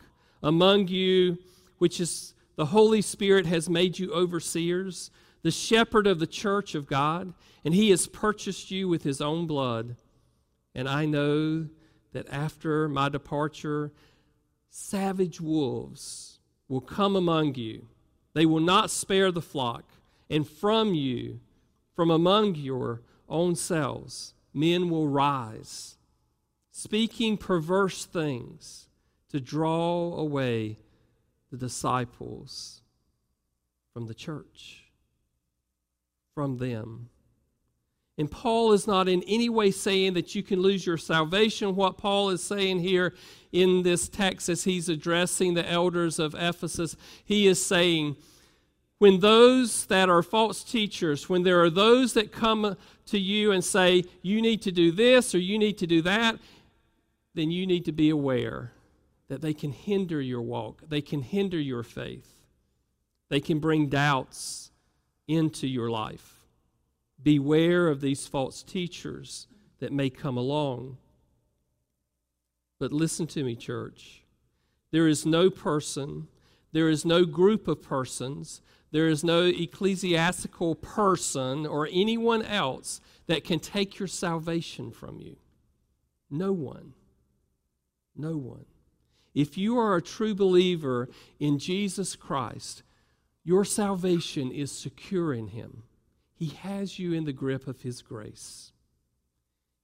among 0.43 0.89
you 0.89 1.39
which 1.79 2.01
is 2.01 2.35
the 2.57 2.67
Holy 2.67 3.01
Spirit 3.01 3.47
has 3.47 3.71
made 3.71 4.01
you 4.01 4.13
overseers, 4.13 5.13
the 5.43 5.53
shepherd 5.53 6.09
of 6.09 6.19
the 6.19 6.27
church 6.27 6.75
of 6.75 6.89
God, 6.89 7.33
and 7.65 7.73
he 7.73 7.91
has 7.91 8.09
purchased 8.09 8.73
you 8.73 8.89
with 8.89 9.05
his 9.05 9.21
own 9.21 9.47
blood. 9.47 9.95
And 10.75 10.89
I 10.89 11.07
know 11.07 11.69
that 12.11 12.27
after 12.29 12.89
my 12.89 13.09
departure, 13.09 13.93
savage 14.69 15.41
wolves 15.41 16.41
will 16.69 16.81
come 16.81 17.15
among 17.15 17.55
you. 17.55 17.87
They 18.35 18.47
will 18.47 18.59
not 18.59 18.91
spare 18.91 19.31
the 19.31 19.41
flock, 19.41 19.85
and 20.29 20.45
from 20.45 20.93
you, 20.93 21.39
from 21.95 22.11
among 22.11 22.57
your 22.57 23.03
own 23.29 23.57
selves, 23.57 24.35
men 24.53 24.91
will 24.91 25.09
rise, 25.09 25.97
speaking 26.71 27.37
perverse 27.37 28.05
things 28.05 28.89
to 29.31 29.41
draw 29.41 30.15
away 30.17 30.79
the 31.51 31.57
disciples 31.57 32.83
from 33.93 34.07
the 34.07 34.15
church, 34.15 34.85
from 36.35 36.59
them. 36.59 37.09
And 38.17 38.31
Paul 38.31 38.73
is 38.73 38.87
not 38.87 39.09
in 39.09 39.23
any 39.29 39.49
way 39.49 39.71
saying 39.71 40.15
that 40.15 40.35
you 40.35 40.43
can 40.43 40.61
lose 40.61 40.85
your 40.85 40.97
salvation. 40.97 41.77
What 41.77 41.99
Paul 41.99 42.31
is 42.31 42.43
saying 42.43 42.81
here 42.81 43.15
in 43.53 43.83
this 43.85 44.09
text 44.09 44.49
as 44.49 44.65
he's 44.65 44.89
addressing 44.89 45.55
the 45.55 45.69
elders 45.69 46.19
of 46.19 46.35
Ephesus, 46.35 46.97
he 47.25 47.47
is 47.47 47.65
saying, 47.65 48.17
when 48.99 49.21
those 49.21 49.87
that 49.87 50.09
are 50.09 50.23
false 50.25 50.65
teachers, 50.65 51.29
when 51.29 51.45
there 51.45 51.63
are 51.63 51.71
those 51.71 52.15
that 52.15 52.33
come 52.33 52.77
to 53.11 53.19
you 53.19 53.53
and 53.53 53.65
say, 53.65 54.05
you 54.23 54.41
need 54.41 54.63
to 54.63 54.73
do 54.73 54.91
this 54.91 55.35
or 55.35 55.39
you 55.39 55.59
need 55.59 55.79
to 55.79 55.87
do 55.87 56.03
that, 56.03 56.39
then 57.35 57.51
you 57.51 57.67
need 57.67 57.85
to 57.85 57.93
be 57.93 58.11
aware 58.11 58.73
that 59.29 59.41
they 59.43 59.53
can 59.55 59.73
hinder 59.73 60.21
your 60.21 60.43
walk, 60.43 60.83
they 60.89 61.01
can 61.01 61.23
hinder 61.23 61.61
your 61.61 61.83
faith, 61.83 62.29
they 63.29 63.41
can 63.41 63.59
bring 63.59 63.89
doubts 63.89 64.71
into 65.27 65.67
your 65.67 65.91
life. 65.91 66.47
Beware 67.23 67.89
of 67.89 68.01
these 68.01 68.27
false 68.27 68.63
teachers 68.63 69.47
that 69.81 69.93
may 69.93 70.09
come 70.09 70.37
along. 70.37 70.97
But 72.79 72.93
listen 72.93 73.27
to 73.29 73.45
me, 73.45 73.57
church. 73.57 74.23
There 74.91 75.09
is 75.09 75.27
no 75.27 75.51
person, 75.51 76.29
there 76.73 76.89
is 76.89 77.05
no 77.05 77.25
group 77.25 77.69
of 77.69 77.83
persons, 77.83 78.63
there 78.91 79.09
is 79.09 79.23
no 79.23 79.43
ecclesiastical 79.43 80.75
person 80.75 81.67
or 81.67 81.89
anyone 81.91 82.43
else 82.43 83.01
that 83.27 83.45
can 83.45 83.61
take 83.61 83.99
your 83.99 84.09
salvation 84.09 84.91
from 84.91 85.21
you. 85.21 85.37
No 86.31 86.53
one. 86.53 86.95
No 88.17 88.37
one. 88.37 88.65
If 89.35 89.57
you 89.57 89.79
are 89.79 89.97
a 89.97 90.03
true 90.03 90.35
believer 90.35 91.09
in 91.39 91.59
Jesus 91.59 92.17
Christ, 92.17 92.83
your 93.45 93.65
salvation 93.65 94.51
is 94.51 94.73
secure 94.73 95.33
in 95.33 95.49
Him. 95.49 95.85
He 96.35 96.49
has 96.49 96.99
you 96.99 97.13
in 97.13 97.25
the 97.25 97.33
grip 97.33 97.67
of 97.67 97.83
His 97.83 98.03
grace. 98.03 98.73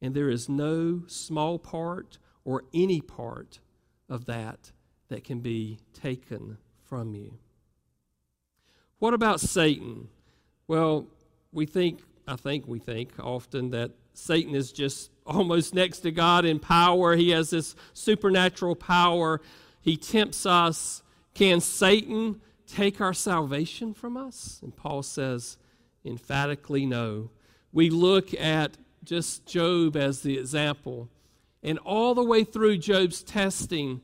And 0.01 0.15
there 0.15 0.29
is 0.29 0.49
no 0.49 1.03
small 1.07 1.59
part 1.59 2.19
or 2.45 2.65
any 2.75 3.01
part 3.01 3.61
of 4.09 4.27
that 4.27 4.73
that 5.09 5.25
can 5.25 5.41
be 5.41 5.79
taken 5.93 6.59
from 6.85 7.15
you. 7.15 7.39
What 9.05 9.13
about 9.13 9.39
Satan? 9.39 10.09
Well, 10.67 11.07
we 11.53 11.67
think, 11.67 12.01
I 12.27 12.37
think 12.37 12.67
we 12.67 12.79
think 12.79 13.11
often 13.19 13.69
that 13.73 13.91
Satan 14.15 14.55
is 14.55 14.73
just 14.73 15.11
almost 15.27 15.75
next 15.75 15.99
to 16.01 16.11
God 16.11 16.47
in 16.47 16.59
power. 16.59 17.15
He 17.15 17.29
has 17.29 17.51
this 17.51 17.77
supernatural 17.93 18.75
power. 18.75 19.43
He 19.83 19.99
tempts 19.99 20.47
us. 20.47 21.03
Can 21.35 21.61
Satan 21.61 22.41
take 22.67 23.03
our 23.03 23.13
salvation 23.13 23.93
from 23.93 24.17
us? 24.17 24.61
And 24.63 24.75
Paul 24.75 25.03
says 25.03 25.59
emphatically 26.03 26.87
no. 26.87 27.29
We 27.75 27.91
look 27.91 28.33
at 28.33 28.79
just 29.05 29.45
Job 29.45 29.99
as 29.99 30.23
the 30.23 30.39
example. 30.39 31.11
And 31.63 31.79
all 31.81 32.15
the 32.15 32.25
way 32.25 32.43
through 32.43 32.79
Job's 32.79 33.23
testing, 33.23 34.01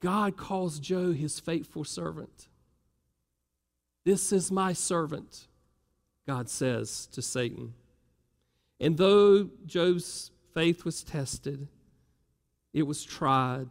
God 0.00 0.36
calls 0.36 0.78
Job 0.78 1.16
his 1.16 1.40
faithful 1.40 1.84
servant. 1.84 2.48
This 4.04 4.32
is 4.32 4.50
my 4.50 4.72
servant, 4.72 5.46
God 6.26 6.48
says 6.48 7.06
to 7.12 7.22
Satan. 7.22 7.74
And 8.80 8.96
though 8.96 9.48
Job's 9.64 10.32
faith 10.52 10.84
was 10.84 11.02
tested, 11.02 11.68
it 12.72 12.82
was 12.82 13.04
tried, 13.04 13.68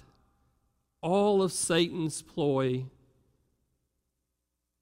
all 1.02 1.42
of 1.42 1.52
Satan's 1.52 2.22
ploy, 2.22 2.86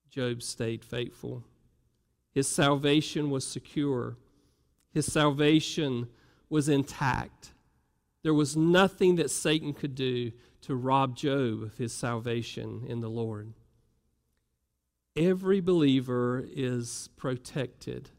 Job 0.09 0.43
stayed 0.43 0.83
faithful. 0.83 1.43
His 2.31 2.47
salvation 2.47 3.29
was 3.29 3.45
secure, 3.45 4.17
his 4.91 5.12
salvation 5.12 6.07
was 6.49 6.69
intact. 6.69 7.51
There 8.21 8.33
was 8.33 8.57
nothing 8.57 9.15
that 9.15 9.31
Satan 9.31 9.73
could 9.73 9.95
do 9.95 10.31
to 10.62 10.75
rob 10.75 11.15
Job 11.15 11.63
of 11.63 11.77
his 11.77 11.93
salvation 11.93 12.83
in 12.88 12.99
the 12.99 13.09
Lord. 13.09 13.53
Every 15.19 15.60
believer 15.60 16.45
is 16.49 17.10
protected 17.17 18.10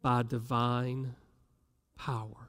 by 0.00 0.22
divine 0.22 1.14
power. 1.98 2.48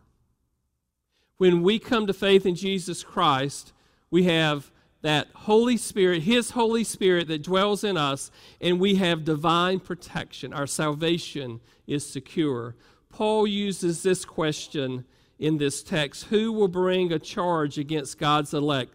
When 1.36 1.62
we 1.62 1.78
come 1.78 2.08
to 2.08 2.14
faith 2.14 2.46
in 2.46 2.56
Jesus 2.56 3.04
Christ, 3.04 3.74
we 4.10 4.24
have 4.24 4.72
that 5.02 5.28
Holy 5.34 5.76
Spirit, 5.76 6.24
His 6.24 6.52
Holy 6.52 6.86
Spirit 6.86 7.28
that 7.28 7.44
dwells 7.44 7.84
in 7.84 7.98
us, 7.98 8.32
and 8.62 8.80
we 8.80 8.96
have 8.96 9.26
divine 9.26 9.82
protection. 9.82 10.54
Our 10.54 10.68
salvation 10.68 11.60
is 11.86 12.06
secure. 12.06 12.78
Paul 13.10 13.46
uses 13.46 14.04
this 14.04 14.24
question 14.24 15.04
in 15.38 15.58
this 15.58 15.84
text 15.84 16.26
Who 16.26 16.54
will 16.54 16.70
bring 16.70 17.12
a 17.12 17.20
charge 17.20 17.78
against 17.78 18.18
God's 18.18 18.54
elect? 18.54 18.94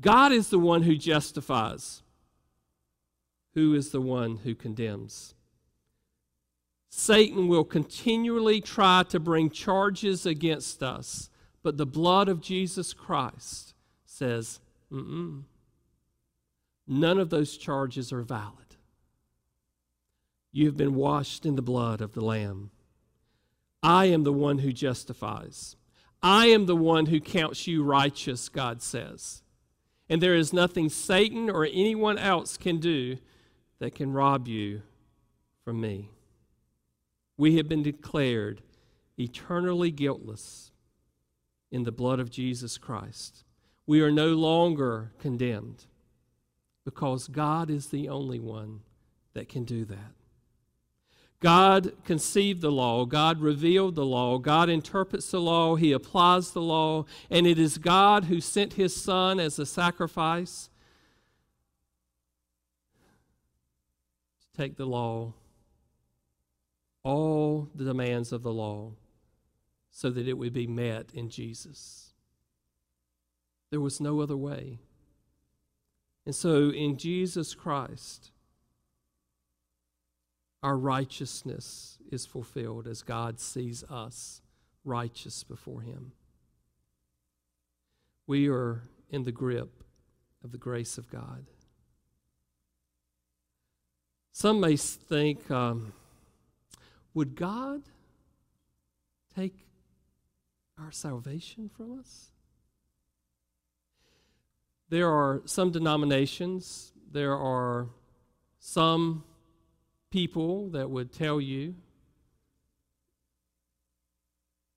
God 0.00 0.30
is 0.30 0.50
the 0.50 0.58
one 0.60 0.82
who 0.82 0.94
justifies. 0.94 2.02
Who 3.54 3.74
is 3.74 3.90
the 3.90 4.00
one 4.00 4.38
who 4.38 4.54
condemns? 4.54 5.34
Satan 6.88 7.48
will 7.48 7.64
continually 7.64 8.60
try 8.60 9.04
to 9.08 9.20
bring 9.20 9.50
charges 9.50 10.26
against 10.26 10.82
us, 10.82 11.30
but 11.62 11.76
the 11.76 11.86
blood 11.86 12.28
of 12.28 12.40
Jesus 12.40 12.92
Christ 12.92 13.74
says, 14.04 14.60
Mm-mm. 14.92 15.44
none 16.86 17.18
of 17.18 17.30
those 17.30 17.56
charges 17.56 18.12
are 18.12 18.22
valid. 18.22 18.54
You 20.52 20.66
have 20.66 20.76
been 20.76 20.94
washed 20.94 21.46
in 21.46 21.54
the 21.54 21.62
blood 21.62 22.00
of 22.00 22.12
the 22.12 22.24
Lamb. 22.24 22.70
I 23.82 24.06
am 24.06 24.24
the 24.24 24.32
one 24.32 24.58
who 24.58 24.72
justifies. 24.72 25.76
I 26.22 26.46
am 26.46 26.66
the 26.66 26.76
one 26.76 27.06
who 27.06 27.20
counts 27.20 27.66
you 27.66 27.84
righteous, 27.84 28.48
God 28.48 28.82
says. 28.82 29.42
And 30.08 30.20
there 30.20 30.34
is 30.34 30.52
nothing 30.52 30.88
Satan 30.88 31.48
or 31.48 31.64
anyone 31.64 32.18
else 32.18 32.56
can 32.56 32.78
do 32.78 33.18
that 33.80 33.94
can 33.94 34.12
rob 34.12 34.46
you 34.46 34.82
from 35.64 35.80
me. 35.80 36.10
We 37.36 37.56
have 37.56 37.68
been 37.68 37.82
declared 37.82 38.62
eternally 39.18 39.90
guiltless 39.90 40.70
in 41.70 41.84
the 41.84 41.92
blood 41.92 42.20
of 42.20 42.30
Jesus 42.30 42.78
Christ. 42.78 43.44
We 43.86 44.02
are 44.02 44.10
no 44.10 44.28
longer 44.28 45.12
condemned 45.18 45.86
because 46.84 47.28
God 47.28 47.70
is 47.70 47.88
the 47.88 48.08
only 48.08 48.38
one 48.38 48.80
that 49.34 49.48
can 49.48 49.64
do 49.64 49.84
that. 49.86 50.12
God 51.40 51.92
conceived 52.04 52.60
the 52.60 52.70
law, 52.70 53.06
God 53.06 53.40
revealed 53.40 53.94
the 53.94 54.04
law, 54.04 54.36
God 54.36 54.68
interprets 54.68 55.30
the 55.30 55.40
law, 55.40 55.76
He 55.76 55.92
applies 55.92 56.50
the 56.50 56.60
law, 56.60 57.06
and 57.30 57.46
it 57.46 57.58
is 57.58 57.78
God 57.78 58.24
who 58.24 58.42
sent 58.42 58.74
His 58.74 58.94
Son 58.94 59.40
as 59.40 59.58
a 59.58 59.64
sacrifice 59.64 60.68
take 64.60 64.76
the 64.76 64.84
law, 64.84 65.32
all 67.02 67.70
the 67.74 67.84
demands 67.84 68.30
of 68.30 68.42
the 68.42 68.52
law, 68.52 68.92
so 69.90 70.10
that 70.10 70.28
it 70.28 70.36
would 70.36 70.52
be 70.52 70.66
met 70.66 71.10
in 71.14 71.30
Jesus. 71.30 72.12
There 73.70 73.80
was 73.80 74.00
no 74.00 74.20
other 74.20 74.36
way. 74.36 74.80
And 76.26 76.34
so 76.34 76.70
in 76.70 76.98
Jesus 76.98 77.54
Christ, 77.54 78.32
our 80.62 80.76
righteousness 80.76 81.96
is 82.12 82.26
fulfilled 82.26 82.86
as 82.86 83.02
God 83.02 83.40
sees 83.40 83.82
us 83.84 84.42
righteous 84.84 85.42
before 85.42 85.80
Him. 85.80 86.12
We 88.26 88.48
are 88.50 88.82
in 89.08 89.24
the 89.24 89.32
grip 89.32 89.82
of 90.44 90.52
the 90.52 90.58
grace 90.58 90.98
of 90.98 91.10
God. 91.10 91.46
Some 94.32 94.60
may 94.60 94.76
think, 94.76 95.50
um, 95.50 95.92
would 97.14 97.34
God 97.34 97.82
take 99.34 99.54
our 100.78 100.92
salvation 100.92 101.68
from 101.68 101.98
us? 101.98 102.30
There 104.88 105.08
are 105.08 105.42
some 105.44 105.70
denominations, 105.70 106.92
there 107.12 107.36
are 107.36 107.88
some 108.58 109.24
people 110.10 110.70
that 110.70 110.90
would 110.90 111.12
tell 111.12 111.40
you 111.40 111.74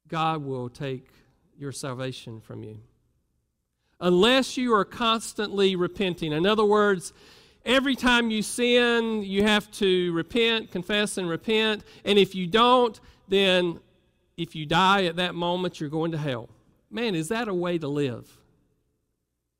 God 0.07 0.43
will 0.43 0.69
take 0.69 1.09
your 1.57 1.71
salvation 1.71 2.39
from 2.39 2.63
you. 2.63 2.79
Unless 3.99 4.57
you 4.57 4.73
are 4.75 4.85
constantly 4.85 5.75
repenting. 5.75 6.33
In 6.33 6.45
other 6.45 6.65
words, 6.65 7.13
every 7.65 7.95
time 7.95 8.30
you 8.30 8.41
sin, 8.41 9.23
you 9.23 9.43
have 9.43 9.69
to 9.71 10.12
repent, 10.13 10.71
confess, 10.71 11.17
and 11.17 11.30
repent. 11.30 11.84
And 12.06 12.19
if 12.19 12.36
you 12.36 12.47
don't, 12.47 12.99
then 13.28 13.80
if 14.38 14.56
you 14.56 14.65
die 14.65 15.06
at 15.06 15.17
that 15.17 15.36
moment, 15.36 15.80
you're 15.80 15.89
going 15.89 16.12
to 16.12 16.17
hell. 16.17 16.49
Man, 16.89 17.15
is 17.15 17.30
that 17.30 17.47
a 17.47 17.54
way 17.54 17.78
to 17.78 17.88
live? 17.88 18.38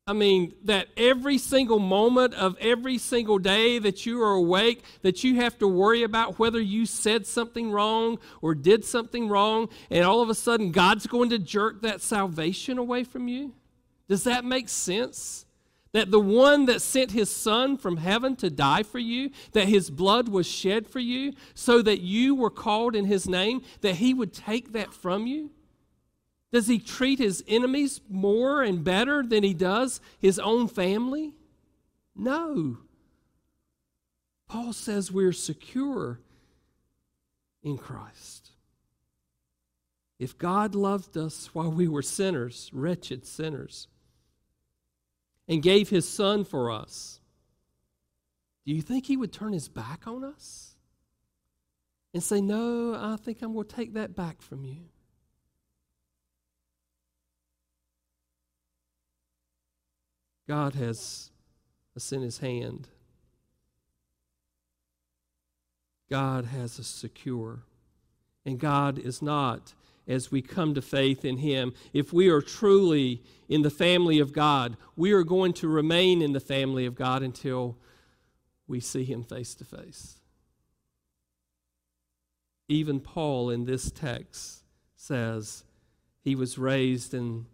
I 0.06 0.12
mean, 0.12 0.52
that 0.64 0.88
every 0.98 1.38
single 1.38 1.78
moment 1.78 2.34
of 2.34 2.58
every 2.60 2.98
single 2.98 3.38
day 3.38 3.78
that 3.78 4.04
you 4.04 4.22
are 4.22 4.32
awake, 4.32 4.84
that 5.00 5.24
you 5.24 5.36
have 5.36 5.58
to 5.60 5.66
worry 5.66 6.02
about 6.02 6.38
whether 6.38 6.60
you 6.60 6.84
said 6.84 7.26
something 7.26 7.70
wrong 7.70 8.18
or 8.42 8.54
did 8.54 8.84
something 8.84 9.28
wrong, 9.28 9.70
and 9.90 10.04
all 10.04 10.20
of 10.20 10.28
a 10.28 10.34
sudden 10.34 10.72
God's 10.72 11.06
going 11.06 11.30
to 11.30 11.38
jerk 11.38 11.80
that 11.80 12.02
salvation 12.02 12.76
away 12.76 13.02
from 13.02 13.28
you? 13.28 13.54
Does 14.06 14.24
that 14.24 14.44
make 14.44 14.68
sense? 14.68 15.43
That 15.94 16.10
the 16.10 16.20
one 16.20 16.66
that 16.66 16.82
sent 16.82 17.12
his 17.12 17.30
son 17.30 17.78
from 17.78 17.98
heaven 17.98 18.34
to 18.36 18.50
die 18.50 18.82
for 18.82 18.98
you, 18.98 19.30
that 19.52 19.68
his 19.68 19.90
blood 19.90 20.28
was 20.28 20.46
shed 20.46 20.88
for 20.88 20.98
you, 20.98 21.32
so 21.54 21.80
that 21.82 22.00
you 22.00 22.34
were 22.34 22.50
called 22.50 22.96
in 22.96 23.04
his 23.04 23.28
name, 23.28 23.62
that 23.80 23.94
he 23.94 24.12
would 24.12 24.34
take 24.34 24.72
that 24.72 24.92
from 24.92 25.28
you? 25.28 25.52
Does 26.52 26.66
he 26.66 26.80
treat 26.80 27.20
his 27.20 27.44
enemies 27.46 28.00
more 28.10 28.60
and 28.60 28.82
better 28.82 29.22
than 29.22 29.44
he 29.44 29.54
does 29.54 30.00
his 30.18 30.40
own 30.40 30.66
family? 30.66 31.32
No. 32.16 32.78
Paul 34.48 34.72
says 34.72 35.12
we're 35.12 35.32
secure 35.32 36.18
in 37.62 37.78
Christ. 37.78 38.50
If 40.18 40.38
God 40.38 40.74
loved 40.74 41.16
us 41.16 41.50
while 41.52 41.70
we 41.70 41.86
were 41.86 42.02
sinners, 42.02 42.68
wretched 42.72 43.26
sinners, 43.26 43.86
and 45.48 45.62
gave 45.62 45.90
his 45.90 46.08
son 46.08 46.44
for 46.44 46.70
us, 46.70 47.20
do 48.66 48.72
you 48.72 48.82
think 48.82 49.06
he 49.06 49.16
would 49.16 49.32
turn 49.32 49.52
his 49.52 49.68
back 49.68 50.06
on 50.06 50.24
us 50.24 50.74
and 52.14 52.22
say, 52.22 52.40
No, 52.40 52.94
I 52.94 53.16
think 53.16 53.42
I'm 53.42 53.52
going 53.52 53.66
to 53.66 53.76
take 53.76 53.94
that 53.94 54.16
back 54.16 54.40
from 54.40 54.64
you? 54.64 54.88
God 60.46 60.74
has 60.74 61.30
us 61.96 62.12
in 62.12 62.22
his 62.22 62.38
hand. 62.38 62.88
God 66.10 66.46
has 66.46 66.78
us 66.78 66.86
secure. 66.86 67.60
And 68.44 68.58
God 68.58 68.98
is 68.98 69.22
not, 69.22 69.72
as 70.06 70.30
we 70.30 70.42
come 70.42 70.74
to 70.74 70.82
faith 70.82 71.24
in 71.24 71.38
him, 71.38 71.72
if 71.92 72.12
we 72.12 72.28
are 72.28 72.42
truly 72.42 73.22
in 73.48 73.62
the 73.62 73.70
family 73.70 74.18
of 74.18 74.32
God, 74.32 74.76
we 74.96 75.12
are 75.12 75.24
going 75.24 75.52
to 75.54 75.68
remain 75.68 76.22
in 76.22 76.32
the 76.32 76.40
family 76.40 76.86
of 76.86 76.94
God 76.94 77.22
until 77.22 77.78
we 78.66 78.80
see 78.80 79.04
him 79.04 79.22
face 79.22 79.54
to 79.54 79.64
face. 79.64 80.20
Even 82.68 83.00
Paul 83.00 83.50
in 83.50 83.64
this 83.64 83.90
text 83.90 84.62
says 84.96 85.64
he 86.22 86.34
was 86.34 86.56
raised 86.56 87.12
and 87.12 87.46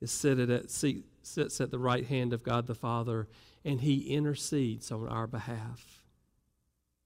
is 0.00 0.10
seated 0.10 0.50
at, 0.50 0.70
sits 0.70 1.60
at 1.60 1.70
the 1.70 1.78
right 1.78 2.06
hand 2.06 2.32
of 2.32 2.42
God 2.42 2.66
the 2.66 2.74
Father, 2.74 3.28
and 3.64 3.80
he 3.80 4.14
intercedes 4.14 4.90
on 4.90 5.08
our 5.08 5.26
behalf. 5.26 6.02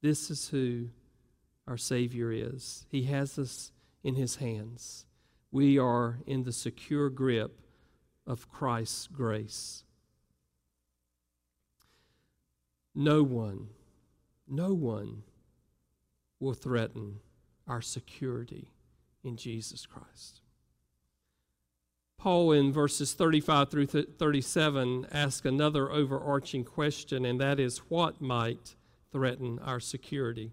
This 0.02 0.30
is 0.30 0.48
who 0.48 0.88
our 1.66 1.76
Savior 1.76 2.32
is. 2.32 2.86
He 2.90 3.04
has 3.04 3.38
us 3.38 3.72
in 4.02 4.14
his 4.14 4.36
hands. 4.36 5.06
We 5.50 5.78
are 5.78 6.18
in 6.26 6.44
the 6.44 6.52
secure 6.52 7.10
grip 7.10 7.60
of 8.26 8.50
Christ's 8.50 9.06
grace. 9.06 9.84
No 12.94 13.22
one, 13.22 13.68
no 14.48 14.72
one 14.72 15.22
will 16.38 16.54
threaten 16.54 17.20
our 17.66 17.80
security 17.80 18.68
in 19.22 19.36
Jesus 19.36 19.86
Christ. 19.86 20.40
Paul, 22.18 22.52
in 22.52 22.70
verses 22.70 23.14
35 23.14 23.70
through 23.70 23.86
37, 23.86 25.06
asks 25.10 25.46
another 25.46 25.90
overarching 25.90 26.64
question, 26.64 27.24
and 27.24 27.40
that 27.40 27.58
is 27.58 27.78
what 27.88 28.20
might 28.20 28.74
threaten 29.10 29.58
our 29.60 29.80
security? 29.80 30.52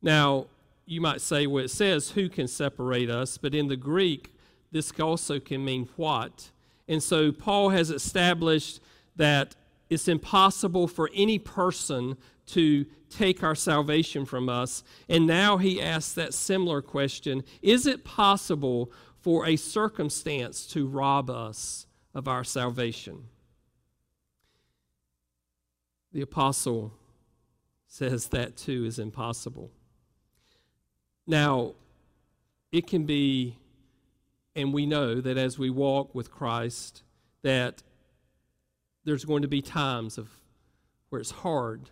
Now, 0.00 0.46
you 0.86 1.00
might 1.00 1.20
say, 1.20 1.46
well, 1.46 1.64
it 1.64 1.70
says 1.70 2.10
who 2.10 2.28
can 2.28 2.48
separate 2.48 3.10
us, 3.10 3.38
but 3.38 3.54
in 3.54 3.68
the 3.68 3.76
Greek, 3.76 4.34
this 4.70 4.92
also 4.98 5.38
can 5.38 5.64
mean 5.64 5.88
what. 5.96 6.50
And 6.88 7.02
so 7.02 7.32
Paul 7.32 7.70
has 7.70 7.90
established 7.90 8.80
that 9.16 9.54
it's 9.90 10.08
impossible 10.08 10.88
for 10.88 11.10
any 11.14 11.38
person 11.38 12.16
to 12.46 12.86
take 13.10 13.42
our 13.42 13.54
salvation 13.54 14.24
from 14.24 14.48
us. 14.48 14.82
And 15.08 15.26
now 15.26 15.58
he 15.58 15.80
asks 15.80 16.14
that 16.14 16.34
similar 16.34 16.82
question 16.82 17.44
Is 17.60 17.86
it 17.86 18.04
possible 18.04 18.90
for 19.22 19.46
a 19.46 19.56
circumstance 19.56 20.66
to 20.66 20.86
rob 20.86 21.30
us 21.30 21.86
of 22.12 22.28
our 22.28 22.44
salvation. 22.44 23.28
The 26.12 26.22
apostle 26.22 26.92
says 27.86 28.28
that 28.28 28.56
too 28.56 28.84
is 28.84 28.98
impossible. 28.98 29.70
Now, 31.26 31.74
it 32.72 32.86
can 32.86 33.04
be, 33.04 33.56
and 34.56 34.72
we 34.72 34.86
know 34.86 35.20
that 35.20 35.36
as 35.36 35.58
we 35.58 35.70
walk 35.70 36.14
with 36.14 36.30
Christ, 36.30 37.02
that 37.42 37.82
there's 39.04 39.24
going 39.24 39.42
to 39.42 39.48
be 39.48 39.62
times 39.62 40.18
of 40.18 40.28
where 41.10 41.20
it's 41.20 41.30
hard. 41.30 41.90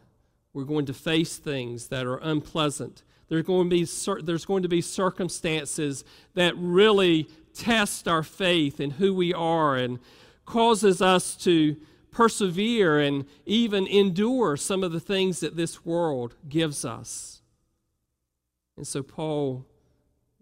We're 0.52 0.64
going 0.64 0.86
to 0.86 0.94
face 0.94 1.36
things 1.36 1.88
that 1.88 2.06
are 2.06 2.16
unpleasant. 2.18 3.02
There's 3.28 3.44
going 3.44 3.70
to 3.70 3.76
be, 3.76 4.22
there's 4.24 4.44
going 4.44 4.62
to 4.62 4.68
be 4.68 4.80
circumstances 4.80 6.04
that 6.34 6.54
really 6.56 7.28
test 7.54 8.08
our 8.08 8.22
faith 8.22 8.80
and 8.80 8.94
who 8.94 9.14
we 9.14 9.32
are 9.32 9.76
and 9.76 9.98
causes 10.44 11.00
us 11.00 11.36
to 11.36 11.76
persevere 12.10 12.98
and 12.98 13.24
even 13.46 13.86
endure 13.86 14.56
some 14.56 14.82
of 14.82 14.90
the 14.90 15.00
things 15.00 15.40
that 15.40 15.56
this 15.56 15.84
world 15.84 16.34
gives 16.48 16.84
us. 16.84 17.39
And 18.76 18.86
so 18.86 19.02
Paul 19.02 19.66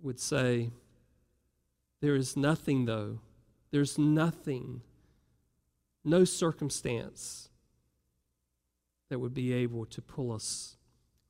would 0.03 0.21
say, 0.21 0.71
There 2.01 2.15
is 2.15 2.37
nothing, 2.37 2.85
though, 2.85 3.21
there's 3.71 3.99
nothing, 3.99 4.83
no 6.05 6.25
circumstance 6.25 7.49
that 9.09 9.19
would 9.19 9.35
be 9.35 9.53
able 9.53 9.87
to 9.87 10.03
pull 10.03 10.33
us 10.33 10.77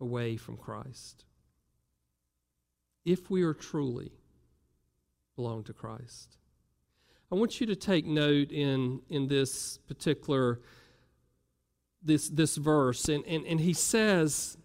away 0.00 0.36
from 0.36 0.56
Christ. 0.56 1.24
If 3.04 3.30
we 3.30 3.42
are 3.42 3.54
truly 3.54 4.12
belong 5.38 5.62
to 5.62 5.72
Christ. 5.72 6.36
I 7.30 7.36
want 7.36 7.60
you 7.60 7.66
to 7.68 7.76
take 7.76 8.04
note 8.04 8.50
in, 8.50 9.00
in 9.08 9.28
this 9.28 9.78
particular 9.86 10.58
this, 12.02 12.28
this 12.28 12.56
verse, 12.56 13.08
and, 13.08 13.24
and, 13.24 13.46
and 13.46 13.60
he 13.60 13.72
says, 13.72 14.56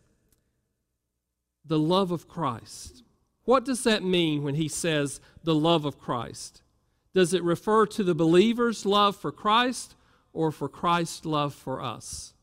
the 1.65 1.79
love 1.79 2.11
of 2.11 2.27
Christ. 2.27 3.03
What 3.45 3.65
does 3.65 3.83
that 3.83 4.03
mean 4.03 4.43
when 4.43 4.55
he 4.55 4.67
says 4.67 5.19
the 5.43 5.55
love 5.55 5.85
of 5.85 5.99
Christ? 5.99 6.61
Does 7.13 7.33
it 7.33 7.43
refer 7.43 7.85
to 7.87 8.03
the 8.03 8.15
believer's 8.15 8.85
love 8.85 9.15
for 9.15 9.31
Christ 9.31 9.95
or 10.31 10.51
for 10.51 10.67
Christ's 10.67 11.25
love 11.25 11.53
for 11.53 11.81
us? 11.81 12.33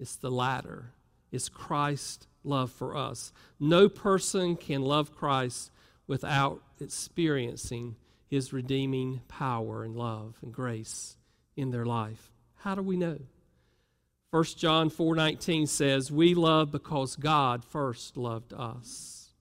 It's 0.00 0.16
the 0.16 0.30
latter. 0.30 0.92
It's 1.30 1.48
Christ's 1.48 2.26
love 2.44 2.72
for 2.72 2.96
us. 2.96 3.32
No 3.60 3.88
person 3.88 4.56
can 4.56 4.82
love 4.82 5.14
Christ 5.14 5.70
without 6.06 6.60
experiencing 6.80 7.96
his 8.28 8.52
redeeming 8.52 9.20
power 9.28 9.84
and 9.84 9.94
love 9.94 10.38
and 10.42 10.52
grace 10.52 11.16
in 11.56 11.70
their 11.70 11.86
life. 11.86 12.32
How 12.56 12.74
do 12.74 12.82
we 12.82 12.96
know? 12.96 13.18
1 14.32 14.56
John 14.56 14.88
4:19 14.88 15.66
says, 15.66 16.10
"We 16.10 16.34
love 16.34 16.72
because 16.72 17.16
God 17.16 17.62
first 17.62 18.16
loved 18.16 18.54
us." 18.54 19.34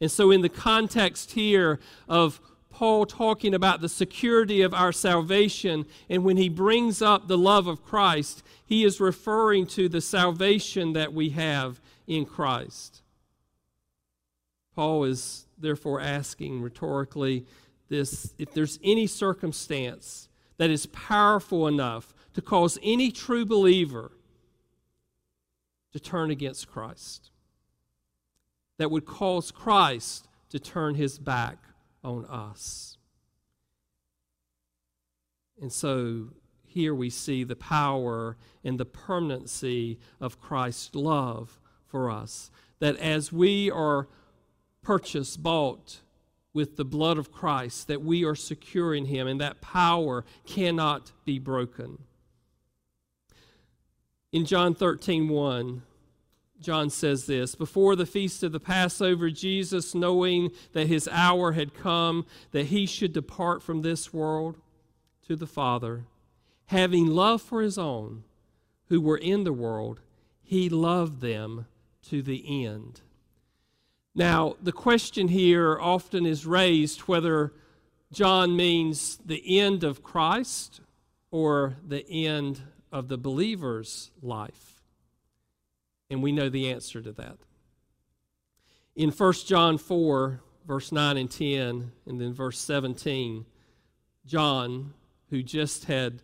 And 0.00 0.08
so 0.08 0.30
in 0.30 0.40
the 0.40 0.48
context 0.48 1.32
here 1.32 1.80
of 2.08 2.40
Paul 2.70 3.06
talking 3.06 3.54
about 3.54 3.80
the 3.80 3.88
security 3.88 4.62
of 4.62 4.72
our 4.72 4.92
salvation, 4.92 5.84
and 6.08 6.24
when 6.24 6.36
he 6.36 6.48
brings 6.48 7.02
up 7.02 7.26
the 7.26 7.36
love 7.36 7.66
of 7.66 7.82
Christ, 7.82 8.44
he 8.64 8.84
is 8.84 9.00
referring 9.00 9.66
to 9.68 9.88
the 9.88 10.00
salvation 10.00 10.92
that 10.92 11.12
we 11.12 11.30
have 11.30 11.80
in 12.06 12.24
Christ. 12.24 13.02
Paul 14.76 15.02
is 15.02 15.48
therefore 15.58 16.00
asking 16.00 16.62
rhetorically 16.62 17.44
this 17.88 18.32
if 18.38 18.52
there's 18.52 18.78
any 18.84 19.08
circumstance 19.08 20.28
that 20.58 20.70
is 20.70 20.86
powerful 20.86 21.66
enough 21.66 22.14
to 22.38 22.42
cause 22.42 22.78
any 22.84 23.10
true 23.10 23.44
believer 23.44 24.12
to 25.92 25.98
turn 25.98 26.30
against 26.30 26.68
Christ, 26.68 27.32
that 28.76 28.92
would 28.92 29.06
cause 29.06 29.50
Christ 29.50 30.28
to 30.50 30.60
turn 30.60 30.94
his 30.94 31.18
back 31.18 31.58
on 32.04 32.24
us. 32.26 32.96
And 35.60 35.72
so 35.72 36.28
here 36.64 36.94
we 36.94 37.10
see 37.10 37.42
the 37.42 37.56
power 37.56 38.36
and 38.62 38.78
the 38.78 38.84
permanency 38.84 39.98
of 40.20 40.40
Christ's 40.40 40.94
love 40.94 41.58
for 41.86 42.08
us. 42.08 42.52
That 42.78 42.96
as 42.98 43.32
we 43.32 43.68
are 43.68 44.06
purchased, 44.80 45.42
bought 45.42 46.02
with 46.54 46.76
the 46.76 46.84
blood 46.84 47.18
of 47.18 47.32
Christ, 47.32 47.88
that 47.88 48.02
we 48.02 48.24
are 48.24 48.36
secure 48.36 48.94
in 48.94 49.06
Him, 49.06 49.26
and 49.26 49.40
that 49.40 49.60
power 49.60 50.24
cannot 50.46 51.10
be 51.24 51.40
broken. 51.40 52.04
In 54.30 54.44
John 54.44 54.74
13, 54.74 55.28
1, 55.28 55.82
John 56.60 56.90
says 56.90 57.26
this 57.26 57.54
Before 57.54 57.96
the 57.96 58.06
feast 58.06 58.42
of 58.42 58.52
the 58.52 58.60
Passover, 58.60 59.30
Jesus, 59.30 59.94
knowing 59.94 60.50
that 60.72 60.86
his 60.86 61.08
hour 61.10 61.52
had 61.52 61.74
come, 61.74 62.26
that 62.50 62.66
he 62.66 62.84
should 62.84 63.12
depart 63.12 63.62
from 63.62 63.82
this 63.82 64.12
world 64.12 64.58
to 65.26 65.36
the 65.36 65.46
Father, 65.46 66.04
having 66.66 67.06
love 67.06 67.40
for 67.40 67.62
his 67.62 67.78
own 67.78 68.24
who 68.88 69.00
were 69.00 69.18
in 69.18 69.44
the 69.44 69.52
world, 69.52 70.00
he 70.42 70.68
loved 70.68 71.20
them 71.20 71.66
to 72.02 72.22
the 72.22 72.66
end. 72.66 73.00
Now, 74.14 74.56
the 74.62 74.72
question 74.72 75.28
here 75.28 75.78
often 75.78 76.26
is 76.26 76.44
raised 76.44 77.00
whether 77.00 77.52
John 78.12 78.56
means 78.56 79.18
the 79.24 79.60
end 79.60 79.84
of 79.84 80.02
Christ 80.02 80.80
or 81.30 81.76
the 81.86 82.08
end 82.10 82.62
of 82.92 83.08
the 83.08 83.18
believer's 83.18 84.10
life. 84.22 84.82
And 86.10 86.22
we 86.22 86.32
know 86.32 86.48
the 86.48 86.70
answer 86.70 87.00
to 87.02 87.12
that. 87.12 87.38
In 88.96 89.10
1 89.10 89.32
John 89.46 89.78
4, 89.78 90.40
verse 90.66 90.90
9 90.90 91.16
and 91.16 91.30
10, 91.30 91.92
and 92.06 92.20
then 92.20 92.32
verse 92.32 92.58
17, 92.58 93.44
John, 94.26 94.94
who 95.30 95.42
just 95.42 95.84
had 95.84 96.22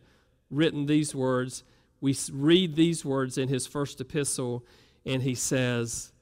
written 0.50 0.86
these 0.86 1.14
words, 1.14 1.64
we 2.00 2.16
read 2.32 2.76
these 2.76 3.04
words 3.04 3.38
in 3.38 3.48
his 3.48 3.66
first 3.66 4.00
epistle, 4.00 4.64
and 5.06 5.22
he 5.22 5.34
says, 5.34 6.12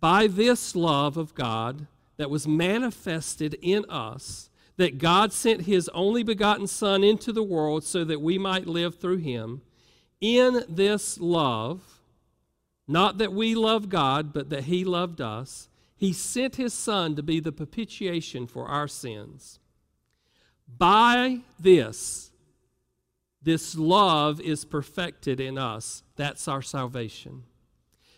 By 0.00 0.26
this 0.26 0.76
love 0.76 1.16
of 1.16 1.34
God 1.34 1.86
that 2.16 2.30
was 2.30 2.46
manifested 2.46 3.56
in 3.60 3.84
us, 3.88 4.50
that 4.76 4.98
God 4.98 5.32
sent 5.32 5.62
his 5.62 5.88
only 5.90 6.22
begotten 6.22 6.66
Son 6.66 7.02
into 7.04 7.32
the 7.32 7.42
world 7.42 7.84
so 7.84 8.04
that 8.04 8.20
we 8.20 8.38
might 8.38 8.66
live 8.66 8.96
through 8.96 9.18
him 9.18 9.62
in 10.22 10.64
this 10.68 11.18
love, 11.18 12.00
not 12.88 13.18
that 13.18 13.32
we 13.32 13.54
love 13.54 13.90
God, 13.90 14.32
but 14.32 14.48
that 14.48 14.64
He 14.64 14.84
loved 14.84 15.20
us, 15.20 15.68
He 15.96 16.14
sent 16.14 16.56
His 16.56 16.72
Son 16.72 17.16
to 17.16 17.22
be 17.22 17.40
the 17.40 17.52
propitiation 17.52 18.46
for 18.46 18.68
our 18.68 18.88
sins. 18.88 19.58
By 20.78 21.40
this, 21.58 22.30
this 23.42 23.76
love 23.76 24.40
is 24.40 24.64
perfected 24.64 25.40
in 25.40 25.58
us. 25.58 26.04
That's 26.16 26.46
our 26.46 26.62
salvation. 26.62 27.42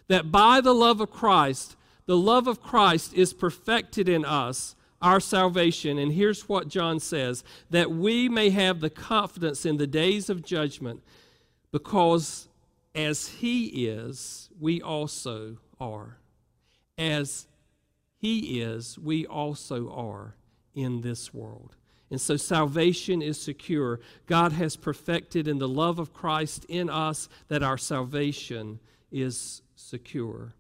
That 0.09 0.31
by 0.31 0.61
the 0.61 0.75
love 0.75 1.01
of 1.01 1.11
Christ, 1.11 1.77
the 2.05 2.19
love 2.19 2.47
of 2.47 2.63
Christ 2.63 3.15
is 3.15 3.33
perfected 3.33 4.11
in 4.11 4.27
us, 4.27 4.77
our 5.01 5.21
salvation. 5.21 5.99
And 5.99 6.13
here's 6.13 6.51
what 6.51 6.69
John 6.69 7.01
says 7.01 7.43
that 7.71 7.91
we 7.91 8.29
may 8.29 8.51
have 8.51 8.81
the 8.81 8.91
confidence 8.91 9.65
in 9.65 9.79
the 9.79 9.87
days 9.87 10.29
of 10.29 10.45
judgment 10.45 11.03
because 11.75 12.47
as 12.95 13.27
He 13.27 13.87
is, 13.89 14.49
we 14.61 14.81
also 14.81 15.57
are. 15.81 16.19
As 16.97 17.49
He 18.17 18.61
is, 18.61 18.97
we 18.97 19.27
also 19.27 19.91
are 19.91 20.37
in 20.73 21.01
this 21.01 21.35
world. 21.35 21.75
And 22.13 22.21
so 22.21 22.37
salvation 22.37 23.21
is 23.21 23.41
secure. 23.41 23.99
God 24.27 24.53
has 24.53 24.77
perfected 24.77 25.49
in 25.49 25.59
the 25.59 25.67
love 25.67 25.99
of 25.99 26.15
Christ 26.15 26.65
in 26.69 26.89
us 26.89 27.29
that 27.49 27.65
our 27.65 27.77
salvation 27.77 28.79
is 29.11 29.61
secure. 29.75 30.55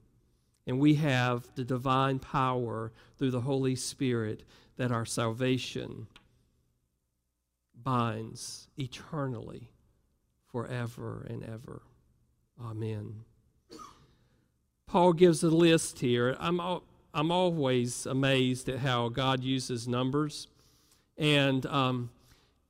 And 0.66 0.80
we 0.80 0.96
have 0.96 1.48
the 1.54 1.62
divine 1.62 2.18
power 2.18 2.90
through 3.18 3.30
the 3.30 3.42
Holy 3.42 3.76
Spirit 3.76 4.42
that 4.78 4.90
our 4.90 5.06
salvation 5.06 6.08
binds 7.84 8.66
eternally 8.76 9.70
forever 10.54 11.26
and 11.28 11.42
ever. 11.42 11.82
Amen. 12.64 13.24
Paul 14.86 15.12
gives 15.12 15.42
a 15.42 15.48
list 15.48 15.98
here. 15.98 16.36
I'm, 16.38 16.60
I'm 17.12 17.32
always 17.32 18.06
amazed 18.06 18.68
at 18.68 18.78
how 18.78 19.08
God 19.08 19.42
uses 19.42 19.88
numbers. 19.88 20.46
And, 21.18 21.66
um, 21.66 22.10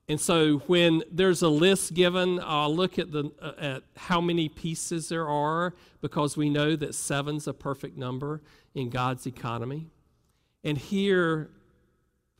and 0.09 0.18
so 0.18 0.61
when 0.61 1.03
there's 1.12 1.42
a 1.42 1.51
list 1.51 1.92
given, 1.92 2.40
I'll 2.42 2.75
look 2.75 2.99
at, 2.99 3.12
the, 3.12 3.31
uh, 3.38 3.53
at 3.59 3.83
how 3.99 4.23
many 4.23 4.49
pieces 4.49 5.11
there 5.11 5.29
are 5.29 5.75
because 6.01 6.38
we 6.38 6.49
know 6.49 6.77
that 6.77 6.94
seven's 6.94 7.47
a 7.47 7.53
perfect 7.53 7.99
number 7.99 8.40
in 8.75 8.88
God's 8.88 9.27
economy. 9.27 9.90
And 10.64 10.79
here, 10.79 11.51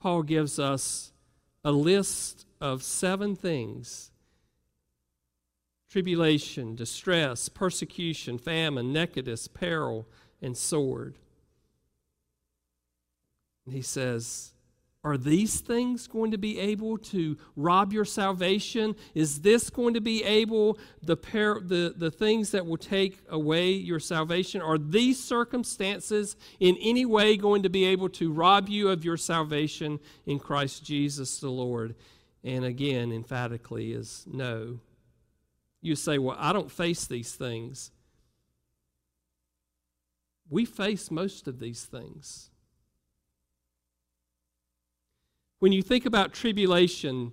Paul 0.01 0.23
gives 0.23 0.59
us 0.59 1.13
a 1.63 1.71
list 1.71 2.47
of 2.63 2.83
seven 2.83 3.37
things 3.37 4.11
tribulation, 5.95 6.75
distress, 6.75 7.49
persecution, 7.49 8.37
famine, 8.37 8.93
nakedness, 8.93 9.47
peril, 9.47 10.09
and 10.43 10.57
sword. 10.57 11.15
And 13.65 13.73
he 13.77 13.81
says, 13.81 14.55
Are 15.05 15.17
these 15.17 15.61
things 15.61 16.09
going 16.09 16.33
to 16.33 16.37
be 16.37 16.59
able 16.59 16.99
to 16.99 17.37
rob 17.55 17.93
your 17.93 18.05
salvation? 18.05 18.97
Is 19.15 19.43
this 19.43 19.71
going 19.71 19.95
to 19.95 20.01
be 20.01 20.25
able, 20.25 20.81
the, 21.01 21.17
per- 21.17 21.61
the, 21.61 21.95
the 21.97 22.11
things 22.11 22.51
that 22.51 22.67
will 22.67 22.77
take 22.77 23.21
away 23.29 23.71
your 23.71 24.01
salvation? 24.01 24.61
Are 24.61 24.79
these 24.79 25.23
circumstances 25.23 26.35
in 26.59 26.77
any 26.81 27.07
way 27.07 27.37
going 27.37 27.63
to 27.63 27.71
be 27.71 27.85
able 27.85 28.09
to 28.09 28.33
rob 28.33 28.69
you 28.69 28.89
of 28.89 29.05
your 29.05 29.17
salvation 29.17 30.01
in 30.27 30.41
Christ 30.41 30.85
Jesus 30.85 31.39
the 31.39 31.51
Lord? 31.51 31.95
And 32.43 32.65
again, 32.65 33.13
emphatically, 33.13 33.93
is 33.93 34.25
no. 34.27 34.81
You 35.85 35.97
say, 35.97 36.17
Well, 36.17 36.37
I 36.41 36.55
don't 36.55 36.73
face 36.73 37.05
these 37.05 37.35
things. 37.35 37.91
We 40.49 40.65
face 40.65 41.11
most 41.11 41.47
of 41.47 41.59
these 41.59 41.85
things. 41.85 42.49
When 45.59 45.73
you 45.73 45.83
think 45.83 46.07
about 46.07 46.33
tribulation, 46.33 47.33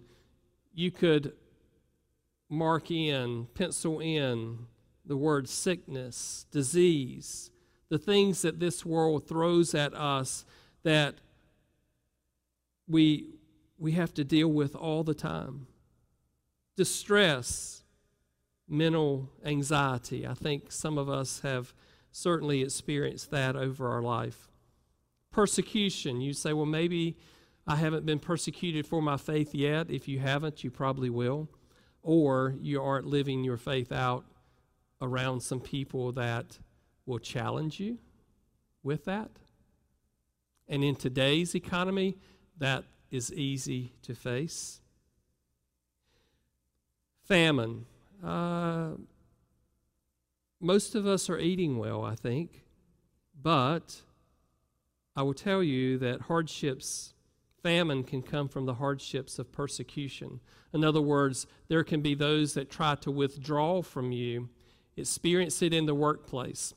you 0.74 0.92
could 0.92 1.32
mark 2.50 2.92
in, 2.92 3.48
pencil 3.54 4.02
in 4.02 4.66
the 5.06 5.16
word 5.16 5.48
sickness, 5.48 6.46
disease, 6.52 7.52
the 7.88 7.98
things 7.98 8.42
that 8.42 8.60
this 8.60 8.86
world 8.86 9.30
throws 9.30 9.74
at 9.74 9.94
us 9.94 10.44
that 10.84 11.16
we, 12.86 13.28
we 13.78 13.94
have 13.94 14.14
to 14.16 14.26
deal 14.26 14.50
with 14.50 14.76
all 14.76 15.06
the 15.06 15.14
time. 15.14 15.68
Distress, 16.76 17.81
mental 18.72 19.30
anxiety. 19.44 20.26
I 20.26 20.34
think 20.34 20.72
some 20.72 20.98
of 20.98 21.10
us 21.10 21.42
have 21.42 21.74
certainly 22.12 22.62
experienced 22.62 23.32
that 23.32 23.56
over 23.56 23.90
our 23.90 24.02
life. 24.02 24.50
Persecution. 25.32 26.22
You 26.22 26.34
say, 26.34 26.54
well, 26.54 26.66
maybe 26.66 27.18
I 27.68 27.76
haven't 27.76 28.06
been 28.06 28.20
persecuted 28.20 28.88
for 28.88 29.02
my 29.02 29.18
faith 29.18 29.54
yet. 29.54 29.90
If 29.90 30.08
you 30.08 30.20
haven't, 30.20 30.64
you 30.64 30.72
probably 30.72 31.10
will. 31.10 31.50
Or 32.02 32.56
you 32.60 32.82
aren't 32.82 33.06
living 33.06 33.44
your 33.44 33.58
faith 33.58 33.92
out 33.92 34.26
around 35.02 35.42
some 35.42 35.60
people 35.60 36.12
that 36.14 36.58
will 37.06 37.20
challenge 37.20 37.80
you 37.80 37.98
with 38.84 39.06
that. 39.06 39.32
And 40.68 40.84
in 40.84 40.96
today's 40.96 41.54
economy, 41.56 42.18
that 42.58 42.86
is 43.10 43.34
easy 43.34 43.94
to 44.04 44.16
face. 44.16 44.80
Famine. 47.28 47.86
Uh, 48.24 48.92
most 50.60 50.94
of 50.94 51.08
us 51.08 51.30
are 51.30 51.40
eating 51.40 51.80
well, 51.80 52.04
I 52.04 52.16
think, 52.16 52.64
but 53.42 54.02
I 55.16 55.24
will 55.24 55.34
tell 55.34 55.64
you 55.64 55.98
that 55.98 56.22
hardships, 56.22 57.14
famine 57.64 58.04
can 58.04 58.22
come 58.22 58.48
from 58.48 58.66
the 58.66 58.76
hardships 58.76 59.40
of 59.40 59.52
persecution. 59.52 60.40
In 60.74 60.84
other 60.84 61.02
words, 61.02 61.48
there 61.68 61.84
can 61.84 62.02
be 62.02 62.14
those 62.14 62.54
that 62.54 62.70
try 62.70 62.96
to 62.96 63.12
withdraw 63.12 63.82
from 63.82 64.12
you, 64.12 64.50
experience 64.96 65.62
it 65.62 65.74
in 65.74 65.86
the 65.86 65.96
workplace. 65.96 66.74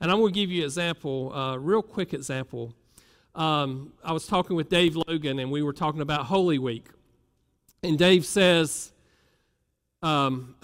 And 0.00 0.10
I'm 0.10 0.18
going 0.18 0.32
to 0.32 0.40
give 0.40 0.50
you 0.50 0.62
an 0.62 0.66
example, 0.66 1.32
a 1.34 1.58
real 1.58 1.82
quick 1.82 2.14
example. 2.14 2.74
Um, 3.34 3.92
I 4.02 4.12
was 4.12 4.26
talking 4.26 4.56
with 4.56 4.68
Dave 4.68 4.96
Logan, 4.96 5.38
and 5.38 5.50
we 5.50 5.62
were 5.62 5.72
talking 5.72 6.00
about 6.00 6.24
Holy 6.24 6.58
Week. 6.58 6.88
And 7.82 7.98
Dave 7.98 8.24
says, 8.24 8.92
um, 10.02 10.56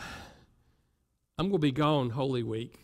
I'm 1.42 1.48
going 1.48 1.60
to 1.60 1.66
be 1.66 1.72
gone 1.72 2.10
Holy 2.10 2.44
Week. 2.44 2.78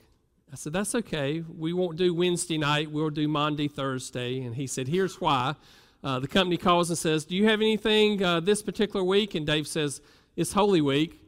I 0.53 0.57
said, 0.57 0.73
That's 0.73 0.93
okay. 0.97 1.45
We 1.49 1.73
won't 1.73 1.97
do 1.97 2.13
Wednesday 2.13 2.59
night. 2.59 2.91
We'll 2.91 3.09
do 3.09 3.29
Monday, 3.29 3.69
Thursday. 3.69 4.41
And 4.41 4.57
he 4.57 4.67
said, 4.67 4.89
Here's 4.89 5.21
why. 5.21 5.55
Uh, 6.03 6.19
the 6.19 6.27
company 6.27 6.57
calls 6.57 6.91
and 6.91 6.99
says, 6.99 7.25
Do 7.25 7.37
you 7.37 7.45
have 7.45 7.61
anything 7.61 8.21
uh, 8.21 8.41
this 8.41 8.61
particular 8.61 9.05
week? 9.05 9.37
And 9.37 9.47
Dave 9.47 9.69
says, 9.69 10.01
It's 10.35 10.55
Holy 10.55 10.81
Week. 10.81 11.23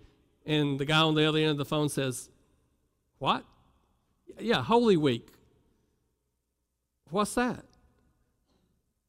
And 0.45 0.77
the 0.77 0.85
guy 0.85 0.99
on 0.99 1.15
the 1.15 1.25
other 1.25 1.39
end 1.39 1.51
of 1.51 1.59
the 1.59 1.65
phone 1.65 1.89
says, 1.89 2.31
What? 3.21 3.45
Yeah, 4.41 4.65
Holy 4.65 4.97
Week. 4.97 5.29
What's 7.11 7.35
that? 7.35 7.65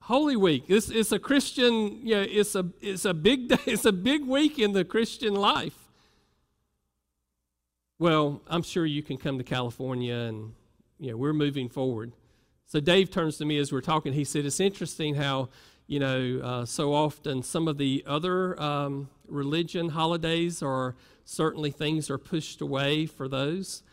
Holy 0.02 0.36
Week. 0.36 0.66
It's, 0.68 0.92
it's 0.92 1.12
a 1.12 1.18
Christian, 1.18 2.02
yeah, 2.04 2.18
it's 2.18 2.54
a 2.54 2.70
it's 2.82 3.06
a 3.06 3.16
big 3.16 3.48
day, 3.48 3.58
it's 3.66 3.86
a 3.86 3.92
big 3.92 4.28
week 4.28 4.60
in 4.60 4.74
the 4.74 4.86
Christian 4.86 5.34
life. 5.34 5.81
Well, 8.02 8.42
I'm 8.48 8.64
sure 8.64 8.84
you 8.84 9.04
can 9.04 9.18
come 9.18 9.38
to 9.38 9.44
California 9.44 10.16
and 10.16 10.54
you 10.98 11.12
know, 11.12 11.18
we're 11.18 11.34
moving 11.34 11.70
forward. 11.70 12.14
So 12.66 12.80
Dave 12.80 13.12
turns 13.12 13.38
to 13.38 13.46
me 13.46 13.60
as 13.60 13.72
we're 13.72 13.82
talking. 13.82 14.14
He 14.14 14.24
said, 14.24 14.44
It's 14.44 14.60
interesting 14.60 15.14
how, 15.14 15.50
you 15.86 16.00
know, 16.00 16.42
uh, 16.44 16.66
so 16.66 16.96
often 16.96 17.44
some 17.44 17.68
of 17.68 17.78
the 17.78 18.04
other 18.08 18.60
um, 18.60 19.08
religion 19.28 19.90
holidays 19.90 20.64
are 20.64 20.96
certainly 21.26 21.70
things 21.70 22.10
are 22.10 22.18
pushed 22.18 22.60
away 22.60 23.06
for 23.06 23.28
those. 23.28 23.84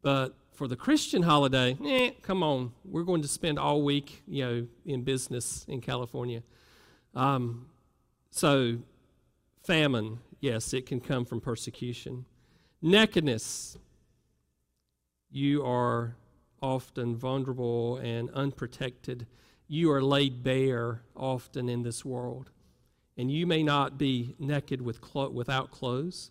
But 0.00 0.34
for 0.54 0.66
the 0.66 0.76
Christian 0.76 1.20
holiday, 1.20 1.76
eh, 1.84 2.12
come 2.22 2.42
on, 2.42 2.72
we're 2.82 3.02
going 3.02 3.20
to 3.20 3.28
spend 3.28 3.58
all 3.58 3.82
week, 3.82 4.22
you 4.26 4.42
know, 4.42 4.66
in 4.86 5.02
business 5.02 5.66
in 5.68 5.82
California. 5.82 6.42
Um, 7.14 7.66
so, 8.30 8.78
famine, 9.64 10.20
yes, 10.40 10.72
it 10.72 10.86
can 10.86 10.98
come 10.98 11.26
from 11.26 11.42
persecution. 11.42 12.24
Nakedness. 12.80 13.76
You 15.30 15.64
are 15.64 16.14
often 16.62 17.16
vulnerable 17.16 17.96
and 17.96 18.30
unprotected. 18.30 19.26
You 19.66 19.90
are 19.90 20.02
laid 20.02 20.44
bare 20.44 21.02
often 21.16 21.68
in 21.68 21.82
this 21.82 22.04
world. 22.04 22.50
And 23.16 23.32
you 23.32 23.48
may 23.48 23.64
not 23.64 23.98
be 23.98 24.36
naked 24.38 24.80
with 24.80 25.00
clo- 25.00 25.30
without 25.30 25.72
clothes, 25.72 26.30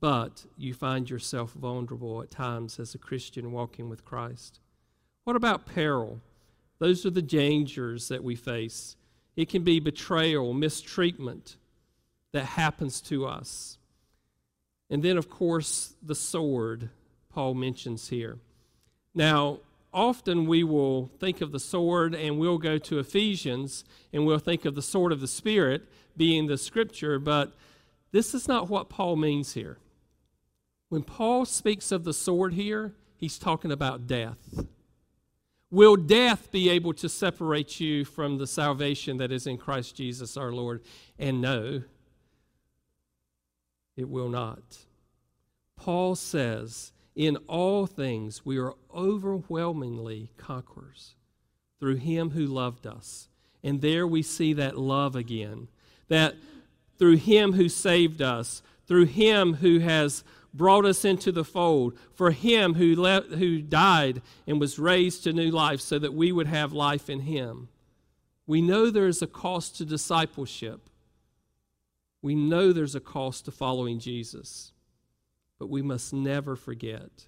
but 0.00 0.46
you 0.56 0.72
find 0.72 1.10
yourself 1.10 1.52
vulnerable 1.52 2.22
at 2.22 2.30
times 2.30 2.80
as 2.80 2.94
a 2.94 2.98
Christian 2.98 3.52
walking 3.52 3.90
with 3.90 4.02
Christ. 4.02 4.60
What 5.24 5.36
about 5.36 5.66
peril? 5.66 6.22
Those 6.78 7.04
are 7.04 7.10
the 7.10 7.20
dangers 7.20 8.08
that 8.08 8.24
we 8.24 8.34
face. 8.34 8.96
It 9.36 9.50
can 9.50 9.62
be 9.62 9.78
betrayal, 9.78 10.54
mistreatment 10.54 11.58
that 12.32 12.46
happens 12.46 13.02
to 13.02 13.26
us. 13.26 13.76
And 14.92 15.02
then, 15.02 15.16
of 15.16 15.30
course, 15.30 15.94
the 16.02 16.14
sword 16.14 16.90
Paul 17.30 17.54
mentions 17.54 18.10
here. 18.10 18.38
Now, 19.14 19.60
often 19.90 20.44
we 20.44 20.64
will 20.64 21.10
think 21.18 21.40
of 21.40 21.50
the 21.50 21.58
sword 21.58 22.14
and 22.14 22.38
we'll 22.38 22.58
go 22.58 22.76
to 22.76 22.98
Ephesians 22.98 23.86
and 24.12 24.26
we'll 24.26 24.38
think 24.38 24.66
of 24.66 24.74
the 24.74 24.82
sword 24.82 25.10
of 25.10 25.22
the 25.22 25.26
Spirit 25.26 25.88
being 26.14 26.46
the 26.46 26.58
scripture, 26.58 27.18
but 27.18 27.54
this 28.12 28.34
is 28.34 28.46
not 28.46 28.68
what 28.68 28.90
Paul 28.90 29.16
means 29.16 29.54
here. 29.54 29.78
When 30.90 31.02
Paul 31.02 31.46
speaks 31.46 31.90
of 31.90 32.04
the 32.04 32.12
sword 32.12 32.52
here, 32.52 32.92
he's 33.16 33.38
talking 33.38 33.72
about 33.72 34.06
death. 34.06 34.66
Will 35.70 35.96
death 35.96 36.52
be 36.52 36.68
able 36.68 36.92
to 36.92 37.08
separate 37.08 37.80
you 37.80 38.04
from 38.04 38.36
the 38.36 38.46
salvation 38.46 39.16
that 39.16 39.32
is 39.32 39.46
in 39.46 39.56
Christ 39.56 39.96
Jesus 39.96 40.36
our 40.36 40.52
Lord? 40.52 40.82
And 41.18 41.40
no, 41.40 41.82
it 43.96 44.08
will 44.08 44.28
not. 44.28 44.78
Paul 45.76 46.14
says, 46.14 46.92
in 47.14 47.36
all 47.48 47.86
things 47.86 48.44
we 48.44 48.58
are 48.58 48.74
overwhelmingly 48.94 50.30
conquerors 50.36 51.14
through 51.78 51.96
him 51.96 52.30
who 52.30 52.46
loved 52.46 52.86
us. 52.86 53.28
And 53.62 53.80
there 53.80 54.06
we 54.06 54.22
see 54.22 54.52
that 54.54 54.78
love 54.78 55.14
again. 55.14 55.68
That 56.08 56.36
through 56.98 57.16
him 57.16 57.52
who 57.52 57.68
saved 57.68 58.22
us, 58.22 58.62
through 58.86 59.06
him 59.06 59.54
who 59.54 59.80
has 59.80 60.24
brought 60.54 60.84
us 60.84 61.04
into 61.04 61.32
the 61.32 61.44
fold, 61.44 61.98
for 62.14 62.30
him 62.30 62.74
who, 62.74 62.94
le- 62.94 63.22
who 63.22 63.62
died 63.62 64.20
and 64.46 64.60
was 64.60 64.78
raised 64.78 65.24
to 65.24 65.32
new 65.32 65.50
life 65.50 65.80
so 65.80 65.98
that 65.98 66.14
we 66.14 66.30
would 66.30 66.46
have 66.46 66.72
life 66.72 67.08
in 67.08 67.20
him. 67.20 67.68
We 68.46 68.60
know 68.60 68.90
there 68.90 69.06
is 69.06 69.22
a 69.22 69.26
cost 69.26 69.76
to 69.78 69.84
discipleship. 69.84 70.88
We 72.22 72.34
know 72.34 72.72
there's 72.72 72.94
a 72.94 73.00
cost 73.00 73.44
to 73.44 73.50
following 73.50 73.98
Jesus. 73.98 74.72
But 75.62 75.70
we 75.70 75.82
must 75.82 76.12
never 76.12 76.56
forget 76.56 77.26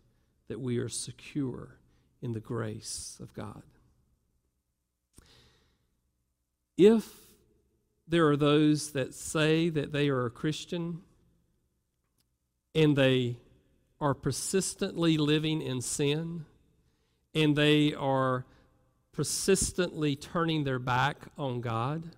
that 0.49 0.61
we 0.61 0.79
are 0.79 0.89
secure 0.89 1.79
in 2.21 2.33
the 2.33 2.41
grace 2.41 3.17
of 3.21 3.33
God. 3.33 3.63
If 6.77 7.09
there 8.09 8.27
are 8.29 8.37
those 8.37 8.91
that 8.91 9.15
say 9.15 9.69
that 9.69 9.93
they 9.93 10.09
are 10.09 10.27
a 10.27 10.31
Christian 10.31 11.03
and 12.75 12.97
they 12.97 13.37
are 14.01 14.15
persistently 14.15 15.17
living 15.17 15.63
in 15.63 15.81
sin 15.81 16.45
and 17.37 17.55
they 17.55 17.95
are 17.95 18.47
persistently 19.13 20.17
turning 20.17 20.65
their 20.65 20.81
back 20.81 21.19
on 21.39 21.61
God, 21.61 22.17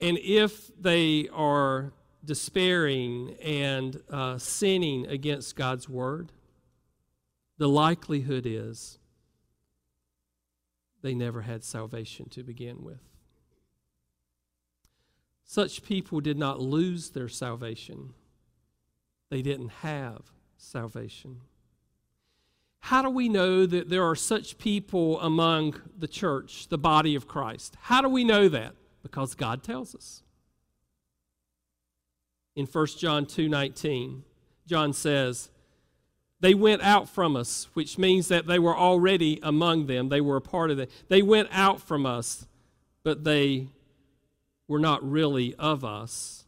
and 0.00 0.18
if 0.18 0.70
they 0.80 1.28
are 1.32 1.92
despairing 2.24 3.34
and 3.42 4.00
uh, 4.10 4.38
sinning 4.38 5.06
against 5.06 5.56
God's 5.56 5.88
word, 5.88 6.32
the 7.58 7.68
likelihood 7.68 8.44
is 8.46 8.98
they 11.02 11.14
never 11.14 11.42
had 11.42 11.64
salvation 11.64 12.28
to 12.30 12.42
begin 12.42 12.82
with. 12.82 13.00
Such 15.44 15.82
people 15.82 16.20
did 16.20 16.38
not 16.38 16.60
lose 16.60 17.10
their 17.10 17.28
salvation, 17.28 18.14
they 19.30 19.42
didn't 19.42 19.70
have 19.70 20.30
salvation. 20.56 21.40
How 22.80 23.02
do 23.02 23.10
we 23.10 23.28
know 23.28 23.66
that 23.66 23.88
there 23.88 24.04
are 24.04 24.14
such 24.14 24.56
people 24.56 25.20
among 25.20 25.80
the 25.98 26.06
church, 26.06 26.68
the 26.68 26.78
body 26.78 27.16
of 27.16 27.26
Christ? 27.26 27.76
How 27.80 28.00
do 28.00 28.08
we 28.08 28.24
know 28.24 28.48
that? 28.48 28.74
Because 29.10 29.34
God 29.34 29.62
tells 29.62 29.94
us. 29.94 30.22
In 32.54 32.66
1 32.66 32.98
John 32.98 33.24
2:19, 33.24 34.24
John 34.66 34.92
says, 34.92 35.50
"They 36.40 36.54
went 36.54 36.82
out 36.82 37.08
from 37.08 37.36
us," 37.36 37.68
which 37.72 37.96
means 37.96 38.28
that 38.28 38.46
they 38.46 38.58
were 38.58 38.76
already 38.76 39.40
among 39.42 39.86
them. 39.86 40.08
They 40.08 40.20
were 40.20 40.36
a 40.36 40.42
part 40.42 40.70
of 40.70 40.78
it. 40.78 40.90
They 41.08 41.22
went 41.22 41.48
out 41.50 41.80
from 41.80 42.04
us, 42.04 42.46
but 43.02 43.24
they 43.24 43.68
were 44.66 44.78
not 44.78 45.08
really 45.08 45.54
of 45.54 45.84
us. 45.84 46.44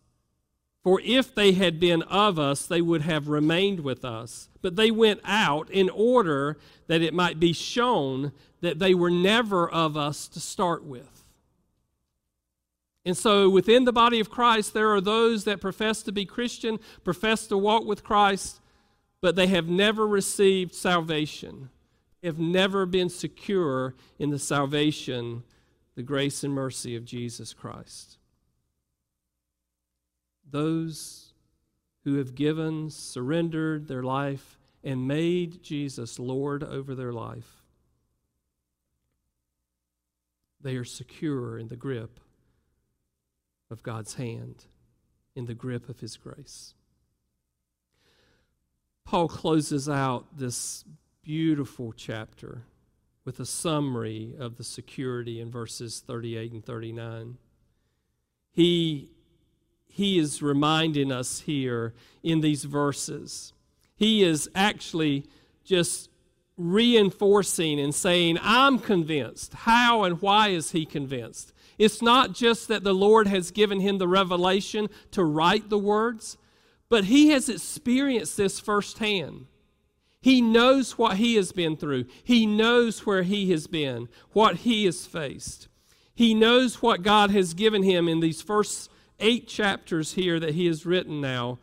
For 0.82 1.00
if 1.02 1.34
they 1.34 1.52
had 1.52 1.80
been 1.80 2.02
of 2.02 2.38
us, 2.38 2.66
they 2.66 2.82
would 2.82 3.02
have 3.02 3.28
remained 3.28 3.80
with 3.80 4.04
us. 4.04 4.48
But 4.60 4.76
they 4.76 4.90
went 4.90 5.20
out 5.24 5.70
in 5.70 5.88
order 5.88 6.58
that 6.88 7.02
it 7.02 7.14
might 7.14 7.40
be 7.40 7.52
shown 7.52 8.32
that 8.60 8.78
they 8.78 8.94
were 8.94 9.10
never 9.10 9.68
of 9.68 9.96
us 9.96 10.28
to 10.28 10.40
start 10.40 10.84
with. 10.84 11.19
And 13.10 13.16
so 13.18 13.50
within 13.50 13.86
the 13.86 13.92
body 13.92 14.20
of 14.20 14.30
Christ, 14.30 14.72
there 14.72 14.94
are 14.94 15.00
those 15.00 15.42
that 15.42 15.60
profess 15.60 16.00
to 16.04 16.12
be 16.12 16.24
Christian, 16.24 16.78
profess 17.02 17.48
to 17.48 17.58
walk 17.58 17.84
with 17.84 18.04
Christ, 18.04 18.60
but 19.20 19.34
they 19.34 19.48
have 19.48 19.66
never 19.66 20.06
received 20.06 20.76
salvation, 20.76 21.70
have 22.22 22.38
never 22.38 22.86
been 22.86 23.08
secure 23.08 23.96
in 24.20 24.30
the 24.30 24.38
salvation, 24.38 25.42
the 25.96 26.04
grace 26.04 26.44
and 26.44 26.54
mercy 26.54 26.94
of 26.94 27.04
Jesus 27.04 27.52
Christ 27.52 28.18
those 30.48 31.32
who 32.04 32.18
have 32.18 32.36
given, 32.36 32.90
surrendered 32.90 33.88
their 33.88 34.04
life, 34.04 34.56
and 34.84 35.08
made 35.08 35.64
Jesus 35.64 36.20
Lord 36.20 36.62
over 36.62 36.94
their 36.94 37.12
life. 37.12 37.64
They 40.60 40.76
are 40.76 40.84
secure 40.84 41.58
in 41.58 41.66
the 41.66 41.76
grip 41.76 42.20
of 43.70 43.82
God's 43.82 44.14
hand, 44.14 44.64
in 45.34 45.46
the 45.46 45.54
grip 45.54 45.88
of 45.88 46.00
His 46.00 46.16
grace. 46.16 46.74
Paul 49.04 49.28
closes 49.28 49.88
out 49.88 50.36
this 50.36 50.84
beautiful 51.22 51.92
chapter 51.92 52.62
with 53.24 53.40
a 53.40 53.46
summary 53.46 54.34
of 54.38 54.56
the 54.56 54.64
security 54.64 55.40
in 55.40 55.50
verses 55.50 56.02
38 56.06 56.52
and 56.52 56.64
39. 56.64 57.38
He 58.52 59.10
he 59.92 60.18
is 60.18 60.40
reminding 60.40 61.10
us 61.10 61.40
here 61.40 61.94
in 62.22 62.40
these 62.40 62.64
verses. 62.64 63.52
He 63.96 64.22
is 64.22 64.48
actually 64.54 65.26
just 65.64 66.08
reinforcing 66.56 67.80
and 67.80 67.94
saying, 67.94 68.38
I'm 68.40 68.78
convinced. 68.78 69.52
How 69.52 70.04
and 70.04 70.22
why 70.22 70.48
is 70.48 70.70
he 70.70 70.86
convinced? 70.86 71.52
It's 71.80 72.02
not 72.02 72.34
just 72.34 72.68
that 72.68 72.84
the 72.84 72.92
Lord 72.92 73.26
has 73.26 73.50
given 73.50 73.80
him 73.80 73.96
the 73.96 74.06
revelation 74.06 74.90
to 75.12 75.24
write 75.24 75.70
the 75.70 75.78
words, 75.78 76.36
but 76.90 77.04
he 77.04 77.28
has 77.28 77.48
experienced 77.48 78.36
this 78.36 78.60
firsthand. 78.60 79.46
He 80.20 80.42
knows 80.42 80.98
what 80.98 81.16
he 81.16 81.36
has 81.36 81.52
been 81.52 81.78
through, 81.78 82.04
he 82.22 82.44
knows 82.44 83.06
where 83.06 83.22
he 83.22 83.50
has 83.52 83.66
been, 83.66 84.10
what 84.32 84.56
he 84.56 84.84
has 84.84 85.06
faced. 85.06 85.68
He 86.14 86.34
knows 86.34 86.82
what 86.82 87.02
God 87.02 87.30
has 87.30 87.54
given 87.54 87.82
him 87.82 88.08
in 88.08 88.20
these 88.20 88.42
first 88.42 88.90
eight 89.18 89.48
chapters 89.48 90.12
here 90.12 90.38
that 90.38 90.52
he 90.52 90.66
has 90.66 90.84
written 90.84 91.22
now 91.22 91.60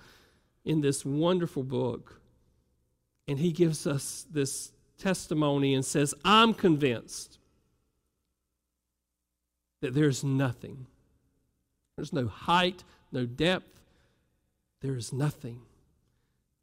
in 0.65 0.81
this 0.81 1.05
wonderful 1.05 1.61
book. 1.61 2.19
And 3.27 3.37
he 3.37 3.51
gives 3.51 3.85
us 3.85 4.25
this 4.31 4.71
testimony 4.97 5.75
and 5.75 5.85
says, 5.85 6.15
I'm 6.25 6.55
convinced 6.55 7.36
that 9.81 9.93
there's 9.93 10.23
nothing. 10.23 10.87
There's 11.95 12.13
no 12.13 12.27
height, 12.27 12.83
no 13.11 13.25
depth. 13.25 13.81
There 14.81 14.95
is 14.95 15.11
nothing. 15.11 15.61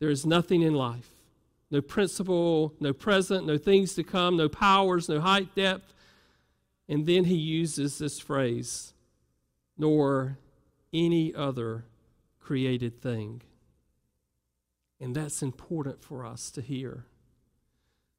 There 0.00 0.10
is 0.10 0.24
nothing 0.24 0.62
in 0.62 0.74
life. 0.74 1.10
No 1.70 1.80
principle, 1.80 2.74
no 2.78 2.92
present, 2.92 3.46
no 3.46 3.58
things 3.58 3.94
to 3.94 4.04
come, 4.04 4.36
no 4.36 4.48
powers, 4.48 5.08
no 5.08 5.20
height, 5.20 5.54
depth. 5.54 5.92
And 6.88 7.06
then 7.06 7.24
he 7.24 7.34
uses 7.34 7.98
this 7.98 8.20
phrase, 8.20 8.92
nor 9.76 10.38
any 10.92 11.34
other 11.34 11.84
created 12.38 13.00
thing. 13.00 13.42
And 15.00 15.16
that's 15.16 15.42
important 15.42 16.02
for 16.02 16.24
us 16.24 16.50
to 16.52 16.60
hear. 16.60 17.06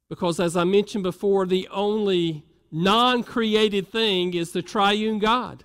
Because, 0.08 0.38
as 0.38 0.56
I 0.56 0.64
mentioned 0.64 1.04
before, 1.04 1.46
the 1.46 1.68
only 1.68 2.44
non 2.76 3.22
created 3.22 3.88
thing 3.88 4.34
is 4.34 4.52
the 4.52 4.60
triune 4.60 5.18
God. 5.18 5.64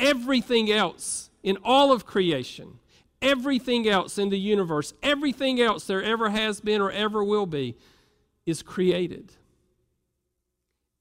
Everything 0.00 0.70
else 0.72 1.30
in 1.42 1.56
all 1.64 1.92
of 1.92 2.04
creation, 2.04 2.80
everything 3.22 3.88
else 3.88 4.18
in 4.18 4.28
the 4.28 4.38
universe, 4.38 4.92
everything 5.04 5.60
else 5.60 5.86
there 5.86 6.02
ever 6.02 6.30
has 6.30 6.60
been 6.60 6.80
or 6.80 6.90
ever 6.90 7.22
will 7.22 7.46
be, 7.46 7.76
is 8.44 8.60
created. 8.60 9.32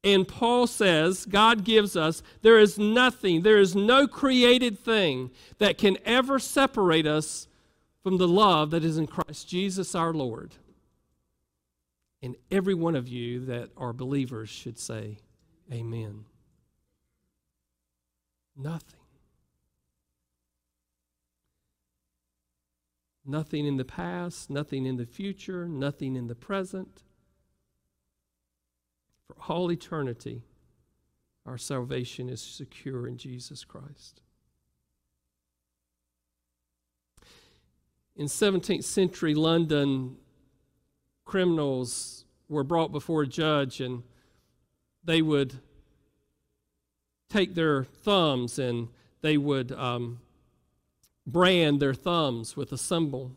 And 0.03 0.27
Paul 0.27 0.67
says, 0.67 1.25
God 1.25 1.63
gives 1.63 1.95
us, 1.95 2.21
there 2.43 2.59
is 2.59 2.77
nothing, 2.77 3.41
there 3.41 3.57
is 3.57 3.75
no 3.75 4.07
created 4.07 4.77
thing 4.77 5.31
that 5.57 5.79
can 5.79 5.97
ever 6.05 6.37
separate 6.37 7.07
us 7.07 7.47
from 8.03 8.17
the 8.17 8.27
love 8.27 8.69
that 8.71 8.83
is 8.83 8.97
in 8.97 9.07
Christ 9.07 9.49
Jesus 9.49 9.95
our 9.95 10.13
Lord. 10.13 10.53
And 12.21 12.35
every 12.49 12.73
one 12.73 12.95
of 12.95 13.07
you 13.07 13.45
that 13.45 13.69
are 13.77 13.93
believers 13.93 14.49
should 14.49 14.79
say, 14.79 15.19
Amen. 15.71 16.25
Nothing. 18.55 18.99
Nothing 23.25 23.67
in 23.67 23.75
the 23.75 23.85
past, 23.85 24.49
nothing 24.49 24.85
in 24.85 24.95
the 24.95 25.05
future, 25.05 25.67
nothing 25.67 26.15
in 26.15 26.27
the 26.27 26.35
present 26.35 27.03
for 29.27 29.35
all 29.51 29.71
eternity, 29.71 30.43
our 31.45 31.57
salvation 31.57 32.29
is 32.29 32.41
secure 32.41 33.07
in 33.07 33.17
Jesus 33.17 33.63
Christ. 33.63 34.21
In 38.15 38.25
17th 38.25 38.83
century 38.83 39.35
London, 39.35 40.15
criminals 41.27 42.25
were 42.49 42.63
brought 42.63 42.91
before 42.91 43.23
a 43.23 43.27
judge 43.27 43.81
and 43.81 44.01
they 45.03 45.21
would 45.21 45.53
take 47.29 47.53
their 47.53 47.83
thumbs 47.83 48.57
and 48.57 48.87
they 49.21 49.37
would 49.37 49.71
um, 49.73 50.19
brand 51.25 51.79
their 51.79 51.93
thumbs 51.93 52.55
with 52.55 52.71
a 52.71 52.77
symbol. 52.77 53.31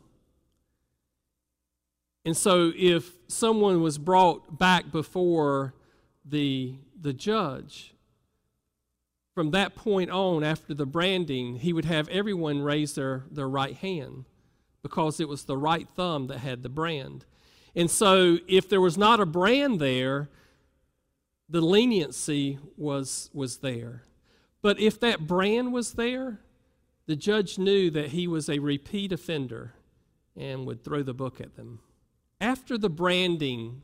And 2.23 2.37
so, 2.37 2.71
if 2.75 3.11
someone 3.27 3.81
was 3.81 3.97
brought 3.97 4.57
back 4.57 4.91
before 4.91 5.73
the, 6.25 6.75
the 6.99 7.13
judge. 7.13 7.93
From 9.33 9.51
that 9.51 9.75
point 9.75 10.11
on, 10.11 10.43
after 10.43 10.73
the 10.73 10.85
branding, 10.85 11.55
he 11.55 11.73
would 11.73 11.85
have 11.85 12.07
everyone 12.09 12.61
raise 12.61 12.95
their, 12.95 13.23
their 13.31 13.49
right 13.49 13.75
hand 13.75 14.25
because 14.83 15.19
it 15.19 15.27
was 15.27 15.45
the 15.45 15.57
right 15.57 15.87
thumb 15.89 16.27
that 16.27 16.39
had 16.39 16.63
the 16.63 16.69
brand. 16.69 17.25
And 17.75 17.89
so, 17.89 18.37
if 18.47 18.67
there 18.67 18.81
was 18.81 18.97
not 18.97 19.19
a 19.19 19.25
brand 19.25 19.79
there, 19.79 20.29
the 21.49 21.61
leniency 21.61 22.59
was, 22.77 23.29
was 23.33 23.57
there. 23.57 24.03
But 24.61 24.79
if 24.79 24.99
that 24.99 25.27
brand 25.27 25.73
was 25.73 25.93
there, 25.93 26.39
the 27.07 27.15
judge 27.15 27.57
knew 27.57 27.89
that 27.91 28.09
he 28.09 28.27
was 28.27 28.49
a 28.49 28.59
repeat 28.59 29.11
offender 29.11 29.73
and 30.35 30.65
would 30.65 30.83
throw 30.83 31.03
the 31.03 31.13
book 31.13 31.41
at 31.41 31.55
them. 31.55 31.79
After 32.39 32.77
the 32.77 32.89
branding 32.89 33.81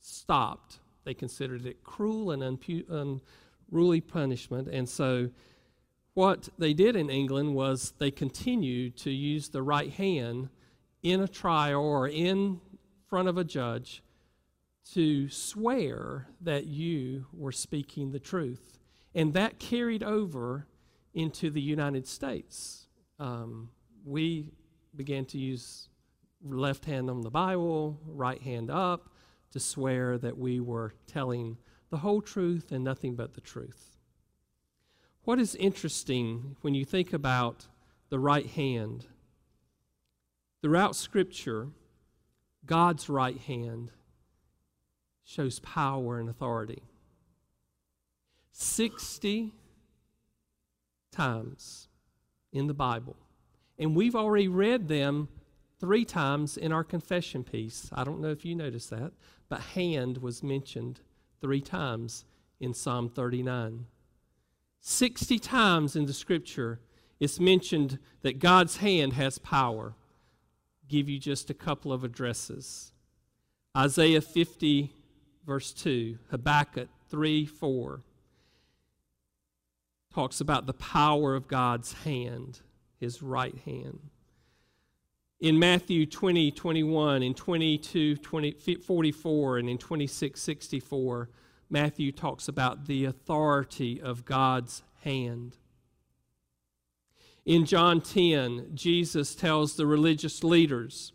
stopped, 0.00 0.78
they 1.04 1.14
considered 1.14 1.66
it 1.66 1.84
cruel 1.84 2.30
and 2.30 2.42
unruly 2.42 4.00
punishment. 4.00 4.68
And 4.68 4.88
so, 4.88 5.30
what 6.14 6.48
they 6.58 6.74
did 6.74 6.96
in 6.96 7.10
England 7.10 7.54
was 7.54 7.92
they 7.98 8.10
continued 8.10 8.96
to 8.98 9.10
use 9.10 9.48
the 9.48 9.62
right 9.62 9.92
hand 9.92 10.48
in 11.02 11.20
a 11.20 11.28
trial 11.28 11.80
or 11.80 12.08
in 12.08 12.60
front 13.08 13.28
of 13.28 13.38
a 13.38 13.44
judge 13.44 14.02
to 14.92 15.28
swear 15.28 16.28
that 16.40 16.66
you 16.66 17.26
were 17.32 17.52
speaking 17.52 18.10
the 18.10 18.18
truth. 18.18 18.78
And 19.14 19.34
that 19.34 19.58
carried 19.58 20.02
over 20.02 20.66
into 21.14 21.50
the 21.50 21.60
United 21.60 22.06
States. 22.06 22.86
Um, 23.18 23.70
we 24.04 24.52
began 24.94 25.24
to 25.26 25.38
use 25.38 25.88
left 26.44 26.84
hand 26.84 27.10
on 27.10 27.22
the 27.22 27.30
Bible, 27.30 28.00
right 28.06 28.40
hand 28.40 28.70
up 28.70 29.10
to 29.50 29.60
swear 29.60 30.18
that 30.18 30.38
we 30.38 30.60
were 30.60 30.94
telling 31.06 31.56
the 31.90 31.98
whole 31.98 32.20
truth 32.20 32.70
and 32.70 32.84
nothing 32.84 33.14
but 33.14 33.34
the 33.34 33.40
truth. 33.40 33.96
What 35.24 35.38
is 35.38 35.54
interesting 35.56 36.56
when 36.60 36.74
you 36.74 36.84
think 36.84 37.12
about 37.12 37.66
the 38.10 38.18
right 38.18 38.46
hand, 38.46 39.06
throughout 40.62 40.96
Scripture, 40.96 41.68
God's 42.68 43.08
right 43.08 43.38
hand 43.38 43.90
shows 45.24 45.58
power 45.58 46.20
and 46.20 46.28
authority. 46.28 46.84
60 48.52 49.52
times 51.10 51.88
in 52.52 52.68
the 52.68 52.74
Bible. 52.74 53.16
And 53.78 53.96
we've 53.96 54.14
already 54.14 54.46
read 54.46 54.86
them 54.86 55.28
three 55.80 56.04
times 56.04 56.56
in 56.56 56.72
our 56.72 56.84
confession 56.84 57.42
piece. 57.42 57.90
I 57.92 58.04
don't 58.04 58.20
know 58.20 58.30
if 58.30 58.44
you 58.44 58.54
noticed 58.54 58.90
that, 58.90 59.12
but 59.48 59.60
hand 59.60 60.18
was 60.18 60.44
mentioned 60.44 61.00
three 61.40 61.60
times 61.60 62.24
in 62.60 62.72
Psalm 62.72 63.08
39. 63.08 63.86
60 64.80 65.38
times 65.40 65.96
in 65.96 66.06
the 66.06 66.12
scripture 66.12 66.80
it's 67.20 67.40
mentioned 67.40 67.98
that 68.22 68.38
God's 68.38 68.76
hand 68.76 69.14
has 69.14 69.38
power. 69.38 69.94
Give 70.88 71.08
you 71.08 71.18
just 71.18 71.50
a 71.50 71.54
couple 71.54 71.92
of 71.92 72.04
addresses 72.04 72.92
Isaiah 73.76 74.20
50, 74.20 74.90
verse 75.46 75.72
2, 75.72 76.18
Habakkuk 76.30 76.88
3 77.10 77.46
4 77.46 78.00
talks 80.12 80.40
about 80.40 80.66
the 80.66 80.74
power 80.74 81.36
of 81.36 81.46
God's 81.46 81.92
hand, 81.92 82.60
his 82.98 83.22
right 83.22 83.56
hand. 83.64 84.00
In 85.40 85.58
Matthew 85.58 86.06
20, 86.06 86.50
21, 86.50 87.22
in 87.22 87.34
22, 87.34 88.16
20, 88.16 88.50
44, 88.84 89.58
and 89.58 89.70
in 89.70 89.78
26, 89.78 90.40
64, 90.40 91.28
Matthew 91.70 92.10
talks 92.10 92.48
about 92.48 92.86
the 92.86 93.04
authority 93.04 94.00
of 94.00 94.24
God's 94.24 94.82
hand. 95.04 95.56
In 97.48 97.64
John 97.64 98.02
10, 98.02 98.72
Jesus 98.74 99.34
tells 99.34 99.74
the 99.74 99.86
religious 99.86 100.44
leaders 100.44 101.14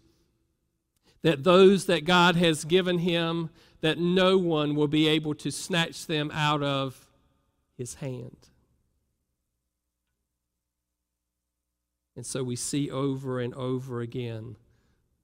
that 1.21 1.43
those 1.43 1.85
that 1.85 2.05
God 2.05 2.35
has 2.37 2.65
given 2.65 2.97
him, 2.97 3.51
that 3.81 3.99
no 3.99 4.39
one 4.39 4.73
will 4.73 4.87
be 4.87 5.07
able 5.07 5.35
to 5.35 5.51
snatch 5.51 6.07
them 6.07 6.31
out 6.33 6.63
of 6.63 7.05
his 7.77 7.93
hand. 7.93 8.49
And 12.15 12.25
so 12.25 12.43
we 12.43 12.55
see 12.55 12.89
over 12.89 13.39
and 13.39 13.53
over 13.53 14.01
again 14.01 14.55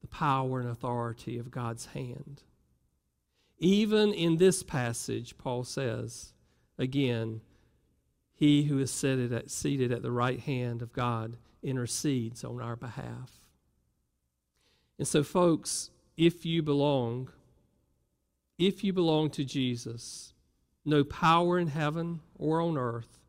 the 0.02 0.08
power 0.08 0.60
and 0.60 0.70
authority 0.70 1.40
of 1.40 1.50
God's 1.50 1.88
hand. 1.88 2.44
Even 3.58 4.14
in 4.14 4.38
this 4.38 4.62
passage, 4.62 5.40
Paul 5.40 5.64
says, 5.64 6.34
again, 6.78 7.42
he 8.40 8.64
who 8.64 8.80
is 8.80 8.90
seated 8.90 9.34
at, 9.34 9.52
seated 9.52 9.92
at 9.92 10.02
the 10.02 10.14
right 10.14 10.40
hand 10.40 10.82
of 10.82 10.94
God 10.94 11.36
intercedes 11.62 12.46
on 12.46 12.62
our 12.62 12.78
behalf. 12.78 13.34
And 14.98 15.06
so, 15.06 15.24
folks, 15.24 15.90
if 16.16 16.46
you 16.46 16.64
belong, 16.64 17.32
if 18.58 18.82
you 18.82 18.94
belong 18.94 19.30
to 19.32 19.44
Jesus, 19.44 20.34
no 20.86 21.04
power 21.04 21.60
in 21.60 21.68
heaven 21.68 22.22
or 22.38 22.62
on 22.62 22.78
earth 22.78 23.20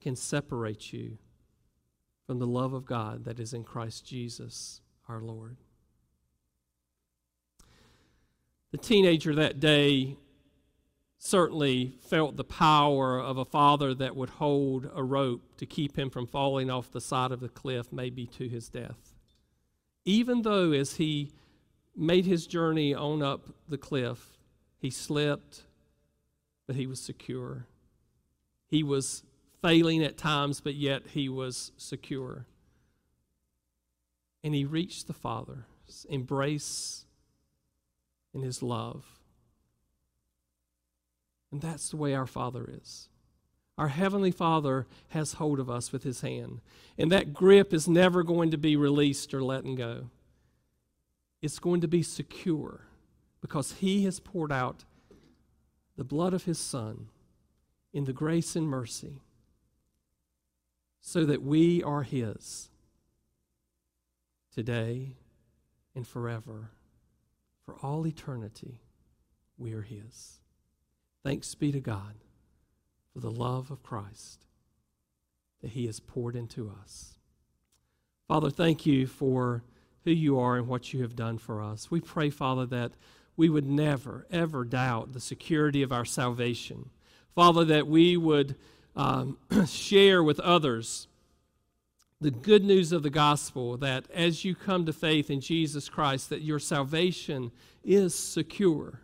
can 0.00 0.16
separate 0.16 0.94
you 0.94 1.18
from 2.26 2.38
the 2.38 2.46
love 2.46 2.72
of 2.72 2.86
God 2.86 3.26
that 3.26 3.38
is 3.38 3.52
in 3.52 3.64
Christ 3.64 4.06
Jesus 4.06 4.80
our 5.10 5.20
Lord. 5.20 5.58
The 8.70 8.78
teenager 8.78 9.34
that 9.34 9.60
day 9.60 10.16
certainly 11.24 11.94
felt 12.02 12.36
the 12.36 12.44
power 12.44 13.18
of 13.18 13.38
a 13.38 13.46
father 13.46 13.94
that 13.94 14.14
would 14.14 14.28
hold 14.28 14.90
a 14.94 15.02
rope 15.02 15.40
to 15.56 15.64
keep 15.64 15.98
him 15.98 16.10
from 16.10 16.26
falling 16.26 16.68
off 16.68 16.92
the 16.92 17.00
side 17.00 17.32
of 17.32 17.40
the 17.40 17.48
cliff, 17.48 17.90
maybe 17.90 18.26
to 18.26 18.46
his 18.46 18.68
death. 18.68 19.14
Even 20.04 20.42
though, 20.42 20.72
as 20.72 20.96
he 20.96 21.32
made 21.96 22.26
his 22.26 22.46
journey 22.46 22.92
on 22.92 23.22
up 23.22 23.48
the 23.66 23.78
cliff, 23.78 24.36
he 24.78 24.90
slipped, 24.90 25.62
but 26.66 26.76
he 26.76 26.86
was 26.86 27.00
secure. 27.00 27.64
He 28.68 28.82
was 28.82 29.22
failing 29.62 30.04
at 30.04 30.18
times, 30.18 30.60
but 30.60 30.74
yet 30.74 31.04
he 31.14 31.30
was 31.30 31.72
secure. 31.78 32.44
And 34.42 34.54
he 34.54 34.66
reached 34.66 35.06
the 35.06 35.14
Father's 35.14 36.04
embrace 36.10 37.06
and 38.34 38.44
his 38.44 38.62
love. 38.62 39.13
And 41.54 41.62
that's 41.62 41.90
the 41.90 41.96
way 41.96 42.16
our 42.16 42.26
Father 42.26 42.68
is. 42.68 43.08
Our 43.78 43.86
Heavenly 43.86 44.32
Father 44.32 44.88
has 45.10 45.34
hold 45.34 45.60
of 45.60 45.70
us 45.70 45.92
with 45.92 46.02
His 46.02 46.20
hand. 46.20 46.60
And 46.98 47.12
that 47.12 47.32
grip 47.32 47.72
is 47.72 47.86
never 47.86 48.24
going 48.24 48.50
to 48.50 48.58
be 48.58 48.74
released 48.74 49.32
or 49.32 49.40
letting 49.40 49.76
go. 49.76 50.10
It's 51.40 51.60
going 51.60 51.80
to 51.82 51.86
be 51.86 52.02
secure 52.02 52.86
because 53.40 53.74
He 53.74 54.02
has 54.04 54.18
poured 54.18 54.50
out 54.50 54.82
the 55.96 56.02
blood 56.02 56.34
of 56.34 56.42
His 56.42 56.58
Son 56.58 57.06
in 57.92 58.04
the 58.04 58.12
grace 58.12 58.56
and 58.56 58.66
mercy 58.66 59.20
so 61.00 61.24
that 61.24 61.44
we 61.44 61.84
are 61.84 62.02
His 62.02 62.68
today 64.52 65.14
and 65.94 66.04
forever. 66.04 66.72
For 67.64 67.76
all 67.76 68.04
eternity, 68.08 68.80
we 69.56 69.72
are 69.72 69.82
His. 69.82 70.40
Thanks 71.24 71.54
be 71.54 71.72
to 71.72 71.80
God 71.80 72.16
for 73.12 73.20
the 73.20 73.30
love 73.30 73.70
of 73.70 73.82
Christ 73.82 74.44
that 75.62 75.70
He 75.70 75.86
has 75.86 75.98
poured 75.98 76.36
into 76.36 76.70
us. 76.82 77.14
Father, 78.28 78.50
thank 78.50 78.84
you 78.84 79.06
for 79.06 79.64
who 80.04 80.10
you 80.10 80.38
are 80.38 80.56
and 80.56 80.68
what 80.68 80.92
you 80.92 81.00
have 81.00 81.16
done 81.16 81.38
for 81.38 81.62
us. 81.62 81.90
We 81.90 82.00
pray, 82.00 82.28
Father, 82.28 82.66
that 82.66 82.92
we 83.36 83.48
would 83.48 83.66
never, 83.66 84.26
ever 84.30 84.64
doubt 84.64 85.14
the 85.14 85.20
security 85.20 85.82
of 85.82 85.92
our 85.92 86.04
salvation. 86.04 86.90
Father, 87.34 87.64
that 87.64 87.86
we 87.86 88.18
would 88.18 88.54
um, 88.94 89.38
share 89.66 90.22
with 90.22 90.38
others 90.40 91.08
the 92.20 92.30
good 92.30 92.64
news 92.64 92.92
of 92.92 93.02
the 93.02 93.10
gospel 93.10 93.76
that 93.78 94.10
as 94.12 94.44
you 94.44 94.54
come 94.54 94.84
to 94.86 94.92
faith 94.92 95.30
in 95.30 95.40
Jesus 95.40 95.88
Christ 95.88 96.30
that 96.30 96.42
your 96.42 96.58
salvation 96.58 97.50
is 97.82 98.14
secure 98.14 99.00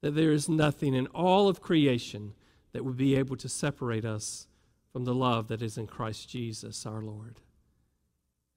that 0.00 0.14
there 0.14 0.32
is 0.32 0.48
nothing 0.48 0.94
in 0.94 1.06
all 1.08 1.48
of 1.48 1.60
creation 1.60 2.34
that 2.72 2.84
would 2.84 2.96
be 2.96 3.16
able 3.16 3.36
to 3.36 3.48
separate 3.48 4.04
us 4.04 4.46
from 4.92 5.04
the 5.04 5.14
love 5.14 5.48
that 5.48 5.62
is 5.62 5.76
in 5.76 5.86
Christ 5.86 6.28
Jesus 6.28 6.86
our 6.86 7.02
Lord. 7.02 7.40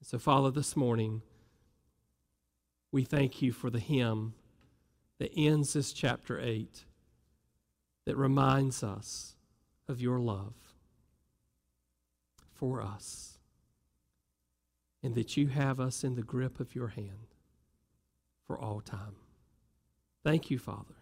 So 0.02 0.18
Father 0.18 0.50
this 0.50 0.76
morning 0.76 1.22
we 2.90 3.04
thank 3.04 3.40
you 3.40 3.52
for 3.52 3.70
the 3.70 3.78
hymn 3.78 4.34
that 5.18 5.32
ends 5.36 5.72
this 5.72 5.92
chapter 5.92 6.40
8 6.40 6.84
that 8.04 8.16
reminds 8.16 8.82
us 8.82 9.36
of 9.88 10.00
your 10.00 10.18
love 10.18 10.54
for 12.52 12.82
us 12.82 13.38
and 15.02 15.14
that 15.14 15.36
you 15.36 15.48
have 15.48 15.80
us 15.80 16.04
in 16.04 16.14
the 16.14 16.22
grip 16.22 16.60
of 16.60 16.74
your 16.74 16.88
hand 16.88 17.34
for 18.46 18.58
all 18.58 18.80
time. 18.80 19.16
Thank 20.22 20.50
you, 20.50 20.58
Father. 20.58 21.01